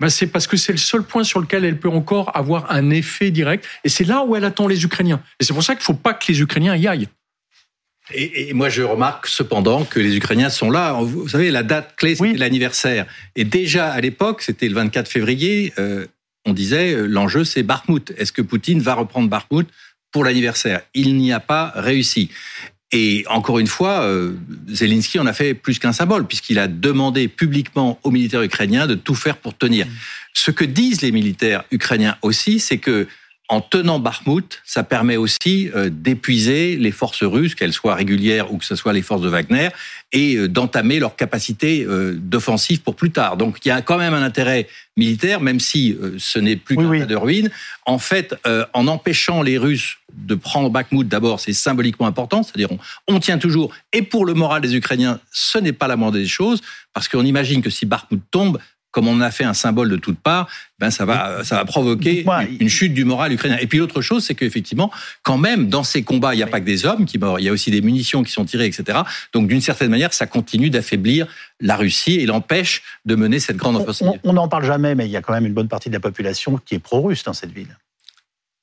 ben 0.00 0.08
c'est 0.08 0.28
parce 0.28 0.46
que 0.46 0.56
c'est 0.56 0.72
le 0.72 0.78
seul 0.78 1.02
point 1.02 1.24
sur 1.24 1.40
lequel 1.40 1.64
elle 1.64 1.78
peut 1.78 1.88
encore 1.88 2.36
avoir 2.36 2.70
un 2.70 2.90
effet 2.90 3.30
direct. 3.30 3.66
Et 3.84 3.88
c'est 3.88 4.04
là 4.04 4.22
où 4.24 4.36
elle 4.36 4.44
attend 4.44 4.68
les 4.68 4.84
Ukrainiens. 4.84 5.20
Et 5.40 5.44
c'est 5.44 5.52
pour 5.52 5.64
ça 5.64 5.74
qu'il 5.74 5.82
ne 5.82 5.86
faut 5.86 5.94
pas 5.94 6.14
que 6.14 6.24
les 6.28 6.40
Ukrainiens 6.40 6.76
y 6.76 6.86
aillent. 6.86 7.08
Et, 8.14 8.54
moi, 8.54 8.68
je 8.70 8.82
remarque 8.82 9.26
cependant 9.26 9.84
que 9.84 10.00
les 10.00 10.16
Ukrainiens 10.16 10.48
sont 10.48 10.70
là. 10.70 10.92
Vous 10.92 11.28
savez, 11.28 11.50
la 11.50 11.62
date 11.62 11.94
clé, 11.96 12.14
c'était 12.14 12.38
l'anniversaire. 12.38 13.06
Et 13.36 13.44
déjà, 13.44 13.90
à 13.90 14.00
l'époque, 14.00 14.40
c'était 14.40 14.68
le 14.68 14.74
24 14.74 15.08
février, 15.08 15.74
euh, 15.78 16.06
on 16.46 16.54
disait, 16.54 16.94
euh, 16.94 17.06
l'enjeu, 17.06 17.44
c'est 17.44 17.62
Bakhmut. 17.62 18.14
Est-ce 18.16 18.32
que 18.32 18.40
Poutine 18.40 18.80
va 18.80 18.94
reprendre 18.94 19.28
Bakhmut 19.28 19.68
pour 20.10 20.24
l'anniversaire? 20.24 20.80
Il 20.94 21.16
n'y 21.16 21.32
a 21.32 21.40
pas 21.40 21.72
réussi. 21.74 22.30
Et 22.90 23.24
encore 23.28 23.58
une 23.58 23.66
fois, 23.66 24.02
euh, 24.02 24.32
Zelensky 24.66 25.18
en 25.18 25.26
a 25.26 25.34
fait 25.34 25.52
plus 25.52 25.78
qu'un 25.78 25.92
symbole, 25.92 26.26
puisqu'il 26.26 26.58
a 26.58 26.68
demandé 26.68 27.28
publiquement 27.28 27.98
aux 28.02 28.10
militaires 28.10 28.42
ukrainiens 28.42 28.86
de 28.86 28.94
tout 28.94 29.14
faire 29.14 29.36
pour 29.36 29.56
tenir. 29.56 29.86
Mm. 29.86 29.90
Ce 30.32 30.50
que 30.50 30.64
disent 30.64 31.02
les 31.02 31.12
militaires 31.12 31.64
ukrainiens 31.70 32.16
aussi, 32.22 32.60
c'est 32.60 32.78
que 32.78 33.06
en 33.48 33.62
tenant 33.62 33.98
Bakhmut, 33.98 34.60
ça 34.64 34.82
permet 34.82 35.16
aussi 35.16 35.70
euh, 35.74 35.88
d'épuiser 35.90 36.76
les 36.76 36.90
forces 36.90 37.22
russes, 37.22 37.54
qu'elles 37.54 37.72
soient 37.72 37.94
régulières 37.94 38.52
ou 38.52 38.58
que 38.58 38.64
ce 38.64 38.76
soit 38.76 38.92
les 38.92 39.00
forces 39.00 39.22
de 39.22 39.28
Wagner, 39.28 39.70
et 40.12 40.36
euh, 40.36 40.48
d'entamer 40.48 40.98
leur 40.98 41.16
capacité 41.16 41.84
euh, 41.84 42.14
d'offensive 42.14 42.82
pour 42.82 42.94
plus 42.94 43.10
tard. 43.10 43.38
Donc 43.38 43.58
il 43.64 43.68
y 43.68 43.70
a 43.70 43.80
quand 43.80 43.96
même 43.96 44.12
un 44.12 44.22
intérêt 44.22 44.68
militaire, 44.96 45.40
même 45.40 45.60
si 45.60 45.96
ce 46.18 46.40
n'est 46.40 46.56
plus 46.56 46.76
qu'un 46.76 47.06
de 47.06 47.14
ruine. 47.14 47.50
En 47.86 47.98
fait, 47.98 48.34
en 48.74 48.88
empêchant 48.88 49.42
les 49.42 49.56
Russes 49.56 49.98
de 50.12 50.34
prendre 50.34 50.70
Bakhmut, 50.70 51.06
d'abord, 51.06 51.38
c'est 51.38 51.52
symboliquement 51.52 52.08
important, 52.08 52.42
c'est-à-dire 52.42 52.72
on, 52.72 52.78
on, 53.06 53.20
tient 53.20 53.38
toujours. 53.38 53.72
Et 53.92 54.02
pour 54.02 54.26
le 54.26 54.34
moral 54.34 54.60
des 54.60 54.74
Ukrainiens, 54.74 55.20
ce 55.30 55.58
n'est 55.58 55.72
pas 55.72 55.86
la 55.86 55.94
moindre 55.94 56.18
des 56.18 56.26
choses, 56.26 56.62
parce 56.92 57.06
qu'on 57.06 57.24
imagine 57.24 57.62
que 57.62 57.70
si 57.70 57.86
Bakhmut 57.86 58.20
tombe, 58.32 58.58
comme 58.98 59.06
on 59.06 59.20
a 59.20 59.30
fait 59.30 59.44
un 59.44 59.54
symbole 59.54 59.88
de 59.90 59.96
toutes 59.96 60.18
parts, 60.18 60.48
ben 60.80 60.90
ça 60.90 61.04
va, 61.04 61.44
ça 61.44 61.54
va 61.54 61.64
provoquer 61.64 62.26
une 62.58 62.68
chute 62.68 62.92
du 62.92 63.04
moral 63.04 63.32
ukrainien. 63.32 63.56
Et 63.60 63.68
puis 63.68 63.78
l'autre 63.78 64.00
chose, 64.00 64.24
c'est 64.24 64.34
qu'effectivement, 64.34 64.90
quand 65.22 65.38
même, 65.38 65.68
dans 65.68 65.84
ces 65.84 66.02
combats, 66.02 66.34
il 66.34 66.38
n'y 66.38 66.42
a 66.42 66.48
pas 66.48 66.58
que 66.58 66.64
des 66.64 66.84
hommes 66.84 67.04
qui 67.04 67.16
meurent, 67.16 67.38
il 67.38 67.44
y 67.44 67.48
a 67.48 67.52
aussi 67.52 67.70
des 67.70 67.80
munitions 67.80 68.24
qui 68.24 68.32
sont 68.32 68.44
tirées, 68.44 68.66
etc. 68.66 68.98
Donc 69.32 69.46
d'une 69.46 69.60
certaine 69.60 69.90
manière, 69.90 70.12
ça 70.12 70.26
continue 70.26 70.68
d'affaiblir 70.68 71.28
la 71.60 71.76
Russie 71.76 72.16
et 72.16 72.26
l'empêche 72.26 72.82
de 73.04 73.14
mener 73.14 73.38
cette 73.38 73.56
grande 73.56 73.76
offensive. 73.76 74.08
On 74.24 74.32
n'en 74.32 74.48
parle 74.48 74.64
jamais, 74.64 74.96
mais 74.96 75.06
il 75.06 75.12
y 75.12 75.16
a 75.16 75.22
quand 75.22 75.32
même 75.32 75.46
une 75.46 75.54
bonne 75.54 75.68
partie 75.68 75.90
de 75.90 75.94
la 75.94 76.00
population 76.00 76.58
qui 76.66 76.74
est 76.74 76.80
pro-russe 76.80 77.22
dans 77.22 77.34
cette 77.34 77.52
ville. 77.52 77.76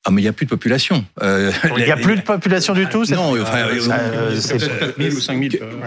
Ah, 0.08 0.12
mais 0.12 0.20
il 0.20 0.24
n'y 0.24 0.28
a 0.28 0.32
plus 0.32 0.46
de 0.46 0.50
population. 0.50 1.04
Euh, 1.20 1.50
il 1.76 1.84
n'y 1.84 1.90
a 1.90 1.96
plus 1.96 2.14
de 2.14 2.20
population 2.20 2.74
du 2.74 2.86
tout 2.86 3.04
Non, 3.10 3.34
enfin, 3.42 3.66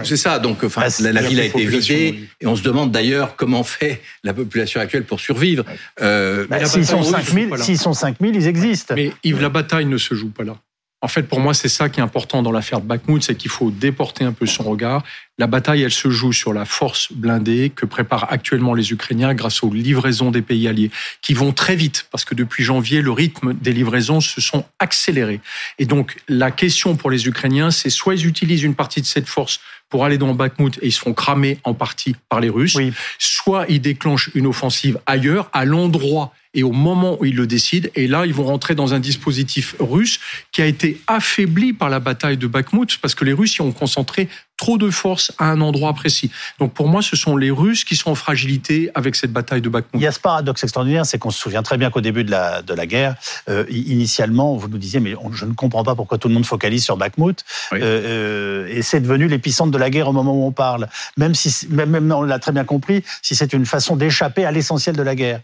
c'est 0.04 0.16
ça. 0.18 0.38
Donc, 0.38 0.62
enfin, 0.62 0.82
bah, 1.00 1.12
la, 1.12 1.22
ville 1.22 1.40
a 1.40 1.44
été 1.44 1.64
vidée. 1.64 2.28
Et 2.38 2.46
on 2.46 2.54
se 2.54 2.62
demande 2.62 2.92
d'ailleurs 2.92 3.34
comment 3.36 3.64
fait 3.64 4.02
la 4.22 4.34
population 4.34 4.78
actuelle 4.78 5.04
pour 5.04 5.20
survivre. 5.20 5.64
Euh, 6.02 6.46
bah, 6.50 6.66
S'ils 6.66 6.86
sont 6.86 7.02
5000, 7.02 7.48
s'ils 7.60 7.78
sont 7.78 7.94
5000, 7.94 8.36
ils 8.36 8.46
existent. 8.46 8.94
Mais 8.94 9.10
Yves, 9.24 9.40
la 9.40 9.48
bataille 9.48 9.86
ne 9.86 9.96
se 9.96 10.14
joue 10.14 10.28
pas 10.28 10.44
là. 10.44 10.56
En 11.02 11.08
fait, 11.08 11.22
pour 11.22 11.40
moi, 11.40 11.54
c'est 11.54 11.70
ça 11.70 11.88
qui 11.88 12.00
est 12.00 12.02
important 12.02 12.42
dans 12.42 12.52
l'affaire 12.52 12.82
de 12.82 12.86
Bakhmut, 12.86 13.22
c'est 13.22 13.34
qu'il 13.34 13.50
faut 13.50 13.70
déporter 13.70 14.24
un 14.24 14.32
peu 14.32 14.44
son 14.44 14.64
regard. 14.64 15.02
La 15.38 15.46
bataille, 15.46 15.82
elle 15.82 15.90
se 15.90 16.10
joue 16.10 16.34
sur 16.34 16.52
la 16.52 16.66
force 16.66 17.10
blindée 17.10 17.72
que 17.74 17.86
préparent 17.86 18.30
actuellement 18.30 18.74
les 18.74 18.92
Ukrainiens 18.92 19.32
grâce 19.32 19.62
aux 19.62 19.72
livraisons 19.72 20.30
des 20.30 20.42
pays 20.42 20.68
alliés, 20.68 20.90
qui 21.22 21.32
vont 21.32 21.52
très 21.52 21.74
vite, 21.74 22.06
parce 22.10 22.26
que 22.26 22.34
depuis 22.34 22.64
janvier, 22.64 23.00
le 23.00 23.12
rythme 23.12 23.54
des 23.54 23.72
livraisons 23.72 24.20
se 24.20 24.42
sont 24.42 24.66
accélérés. 24.78 25.40
Et 25.78 25.86
donc, 25.86 26.16
la 26.28 26.50
question 26.50 26.96
pour 26.96 27.10
les 27.10 27.26
Ukrainiens, 27.26 27.70
c'est 27.70 27.88
soit 27.88 28.14
ils 28.14 28.26
utilisent 28.26 28.62
une 28.62 28.74
partie 28.74 29.00
de 29.00 29.06
cette 29.06 29.28
force 29.28 29.60
pour 29.88 30.04
aller 30.04 30.18
dans 30.18 30.34
Bakhmut 30.34 30.78
et 30.82 30.88
ils 30.88 30.92
seront 30.92 31.14
cramés 31.14 31.58
en 31.64 31.72
partie 31.72 32.14
par 32.28 32.40
les 32.40 32.50
Russes, 32.50 32.76
soit 33.18 33.64
ils 33.70 33.80
déclenchent 33.80 34.30
une 34.34 34.46
offensive 34.46 35.00
ailleurs, 35.06 35.48
à 35.54 35.64
l'endroit 35.64 36.32
et 36.54 36.62
au 36.62 36.72
moment 36.72 37.16
où 37.20 37.24
ils 37.24 37.36
le 37.36 37.46
décident. 37.46 37.88
Et 37.94 38.06
là, 38.06 38.26
ils 38.26 38.34
vont 38.34 38.44
rentrer 38.44 38.74
dans 38.74 38.94
un 38.94 39.00
dispositif 39.00 39.76
russe 39.78 40.20
qui 40.52 40.62
a 40.62 40.66
été 40.66 41.00
affaibli 41.06 41.72
par 41.72 41.88
la 41.88 42.00
bataille 42.00 42.36
de 42.36 42.46
Bakhmut 42.46 42.98
parce 43.00 43.14
que 43.14 43.24
les 43.24 43.32
Russes 43.32 43.56
y 43.56 43.60
ont 43.60 43.72
concentré 43.72 44.28
trop 44.56 44.76
de 44.76 44.90
force 44.90 45.32
à 45.38 45.46
un 45.46 45.62
endroit 45.62 45.94
précis. 45.94 46.30
Donc 46.58 46.74
pour 46.74 46.86
moi, 46.86 47.00
ce 47.00 47.16
sont 47.16 47.36
les 47.36 47.50
Russes 47.50 47.84
qui 47.84 47.96
sont 47.96 48.10
en 48.10 48.14
fragilité 48.14 48.90
avec 48.94 49.14
cette 49.14 49.32
bataille 49.32 49.62
de 49.62 49.70
Bakhmut. 49.70 49.94
Il 49.94 50.02
y 50.02 50.06
a 50.06 50.12
ce 50.12 50.20
paradoxe 50.20 50.62
extraordinaire, 50.62 51.06
c'est 51.06 51.18
qu'on 51.18 51.30
se 51.30 51.40
souvient 51.40 51.62
très 51.62 51.78
bien 51.78 51.90
qu'au 51.90 52.02
début 52.02 52.24
de 52.24 52.30
la, 52.30 52.60
de 52.60 52.74
la 52.74 52.84
guerre, 52.84 53.14
euh, 53.48 53.64
initialement, 53.70 54.56
vous 54.56 54.68
nous 54.68 54.76
disiez, 54.76 55.00
mais 55.00 55.14
je 55.32 55.46
ne 55.46 55.54
comprends 55.54 55.82
pas 55.82 55.94
pourquoi 55.94 56.18
tout 56.18 56.28
le 56.28 56.34
monde 56.34 56.44
focalise 56.44 56.84
sur 56.84 56.98
Bakhmut. 56.98 57.42
Euh, 57.72 57.78
euh, 57.80 58.66
et 58.68 58.82
c'est 58.82 59.00
devenu 59.00 59.28
l'épicentre 59.28 59.70
de 59.70 59.78
la 59.78 59.88
guerre 59.88 60.08
au 60.08 60.12
moment 60.12 60.34
où 60.34 60.46
on 60.46 60.52
parle. 60.52 60.88
Même 61.16 61.34
si, 61.34 61.66
même, 61.70 61.88
même 61.88 62.12
on 62.12 62.22
l'a 62.22 62.38
très 62.38 62.52
bien 62.52 62.64
compris, 62.64 63.02
si 63.22 63.34
c'est 63.34 63.54
une 63.54 63.64
façon 63.64 63.96
d'échapper 63.96 64.44
à 64.44 64.52
l'essentiel 64.52 64.94
de 64.94 65.02
la 65.02 65.14
guerre. 65.14 65.40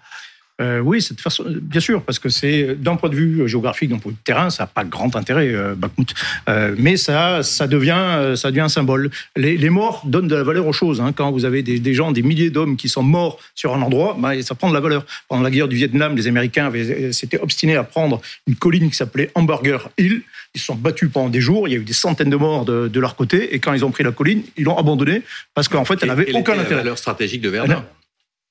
Euh, 0.60 0.80
oui, 0.80 1.02
cette 1.02 1.20
façon, 1.20 1.44
bien 1.46 1.80
sûr, 1.80 2.02
parce 2.02 2.18
que 2.18 2.30
c'est 2.30 2.74
d'un 2.76 2.96
point 2.96 3.10
de 3.10 3.14
vue 3.14 3.46
géographique, 3.46 3.90
d'un 3.90 3.98
point 3.98 4.12
de 4.12 4.16
vue 4.16 4.22
terrain, 4.24 4.48
ça 4.48 4.62
n'a 4.62 4.66
pas 4.66 4.84
grand 4.84 5.14
intérêt, 5.14 5.48
euh, 5.48 5.74
Bakhmut. 5.74 6.14
Euh, 6.48 6.74
mais 6.78 6.96
ça, 6.96 7.42
ça 7.42 7.66
devient, 7.66 7.94
euh, 7.94 8.36
ça 8.36 8.50
devient 8.50 8.62
un 8.62 8.70
symbole. 8.70 9.10
Les, 9.36 9.58
les, 9.58 9.68
morts 9.68 10.02
donnent 10.06 10.28
de 10.28 10.34
la 10.34 10.42
valeur 10.42 10.66
aux 10.66 10.72
choses. 10.72 11.00
Hein. 11.02 11.12
Quand 11.14 11.30
vous 11.30 11.44
avez 11.44 11.62
des, 11.62 11.78
des 11.78 11.94
gens, 11.94 12.10
des 12.10 12.22
milliers 12.22 12.48
d'hommes 12.48 12.76
qui 12.76 12.88
sont 12.88 13.02
morts 13.02 13.38
sur 13.54 13.74
un 13.74 13.82
endroit, 13.82 14.16
bah, 14.18 14.40
ça 14.42 14.54
prend 14.54 14.70
de 14.70 14.74
la 14.74 14.80
valeur. 14.80 15.04
Pendant 15.28 15.42
la 15.42 15.50
guerre 15.50 15.68
du 15.68 15.76
Vietnam, 15.76 16.16
les 16.16 16.26
Américains 16.26 16.72
s'étaient 17.12 17.40
obstinés 17.40 17.76
à 17.76 17.84
prendre 17.84 18.22
une 18.46 18.56
colline 18.56 18.88
qui 18.88 18.96
s'appelait 18.96 19.30
Hamburger 19.34 19.90
Hill. 19.98 20.22
Ils 20.54 20.60
se 20.60 20.66
sont 20.66 20.74
battus 20.74 21.10
pendant 21.12 21.28
des 21.28 21.42
jours. 21.42 21.68
Il 21.68 21.72
y 21.72 21.74
a 21.74 21.78
eu 21.78 21.84
des 21.84 21.92
centaines 21.92 22.30
de 22.30 22.36
morts 22.36 22.64
de, 22.64 22.88
de 22.88 23.00
leur 23.00 23.14
côté. 23.14 23.54
Et 23.54 23.58
quand 23.58 23.74
ils 23.74 23.84
ont 23.84 23.90
pris 23.90 24.04
la 24.04 24.12
colline, 24.12 24.42
ils 24.56 24.64
l'ont 24.64 24.78
abandonnée 24.78 25.22
parce 25.54 25.68
qu'en 25.68 25.84
fait, 25.84 25.98
elle 26.00 26.08
n'avait 26.08 26.32
aucun 26.32 26.54
intérêt. 26.54 26.76
La 26.76 26.82
valeur 26.82 26.98
stratégique 26.98 27.42
de 27.42 27.50
Verdun? 27.50 27.84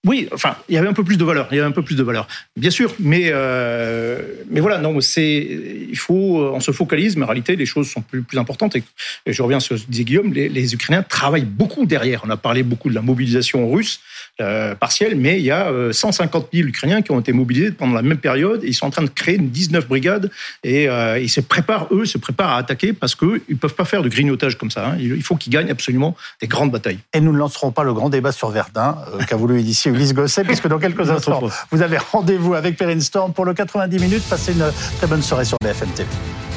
Oui, 0.05 0.29
enfin, 0.31 0.55
il 0.69 0.75
y 0.75 0.77
avait 0.77 0.87
un 0.87 0.93
peu 0.93 1.03
plus 1.03 1.17
de 1.17 1.25
valeur. 1.25 1.47
Il 1.51 1.55
y 1.55 1.59
avait 1.59 1.67
un 1.67 1.71
peu 1.71 1.81
plus 1.81 1.95
de 1.95 2.03
valeur, 2.03 2.27
bien 2.55 2.69
sûr. 2.69 2.93
Mais 2.99 3.23
euh, 3.29 4.21
mais 4.51 4.59
voilà, 4.59 4.77
non, 4.77 5.01
c'est 5.01 5.47
il 5.89 5.97
faut, 5.97 6.37
on 6.53 6.59
se 6.59 6.71
focalise, 6.71 7.17
mais 7.17 7.23
en 7.23 7.27
réalité, 7.27 7.55
les 7.55 7.65
choses 7.65 7.89
sont 7.89 8.01
plus 8.01 8.23
importantes. 8.35 8.75
Et, 8.75 8.83
je 9.25 9.41
reviens 9.41 9.59
sur 9.59 9.77
ce 9.79 9.85
que 9.85 9.91
disait 9.91 10.03
Guillaume, 10.03 10.31
les, 10.31 10.73
Ukrainiens 10.73 11.01
travaillent 11.01 11.45
beaucoup 11.45 11.85
derrière. 11.85 12.21
On 12.25 12.29
a 12.29 12.37
parlé 12.37 12.61
beaucoup 12.61 12.89
de 12.89 12.95
la 12.95 13.01
mobilisation 13.01 13.71
russe 13.71 13.99
euh, 14.41 14.75
partielle, 14.75 15.15
mais 15.15 15.39
il 15.39 15.45
y 15.45 15.51
a 15.51 15.71
150 15.91 16.43
euh, 16.43 16.57
000 16.57 16.69
Ukrainiens 16.69 17.01
qui 17.01 17.11
ont 17.11 17.19
été 17.19 17.33
mobilisés 17.33 17.71
pendant 17.71 17.93
la 17.93 18.03
même 18.03 18.17
période. 18.17 18.61
ils 18.63 18.73
sont 18.73 18.85
en 18.85 18.91
train 18.91 19.03
de 19.03 19.09
créer 19.09 19.35
une 19.35 19.49
19 19.49 19.87
brigades 19.87 20.29
et 20.63 20.87
ils 21.19 21.29
se 21.29 21.41
préparent, 21.41 21.87
eux, 21.91 22.05
se 22.05 22.19
préparent 22.19 22.51
à 22.51 22.57
attaquer 22.57 22.93
parce 22.93 23.15
qu'ils 23.15 23.41
ne 23.49 23.55
peuvent 23.55 23.75
pas 23.75 23.85
faire 23.85 24.03
de 24.03 24.09
grignotage 24.09 24.57
comme 24.57 24.69
ça. 24.69 24.89
Hein. 24.89 24.97
Il 24.99 25.23
faut 25.23 25.35
qu'ils 25.35 25.53
gagnent 25.53 25.71
absolument 25.71 26.15
des 26.41 26.47
grandes 26.47 26.71
batailles. 26.71 26.99
Et 27.13 27.21
nous 27.21 27.31
ne 27.31 27.37
lancerons 27.37 27.71
pas 27.71 27.83
le 27.83 27.93
grand 27.93 28.09
débat 28.09 28.31
sur 28.31 28.49
Verdun 28.49 28.97
qu'a 29.27 29.35
voulu 29.35 29.59
initier 29.59 29.94
Ulysse 29.95 30.13
Gosset, 30.13 30.43
puisque 30.43 30.67
dans 30.67 30.79
quelques 30.79 31.09
instants, 31.09 31.41
vous 31.71 31.81
avez 31.81 31.97
rendez-vous 31.97 32.53
avec 32.53 32.77
Perrine 32.77 33.01
Storm 33.01 33.33
pour 33.33 33.45
le 33.45 33.53
90 33.53 33.99
minutes. 33.99 34.23
Passez 34.29 34.53
une 34.53 34.65
très 34.97 35.07
bonne 35.07 35.23
soirée 35.23 35.45
sur 35.45 35.57
BFM 35.63 35.89
TV. 35.89 36.07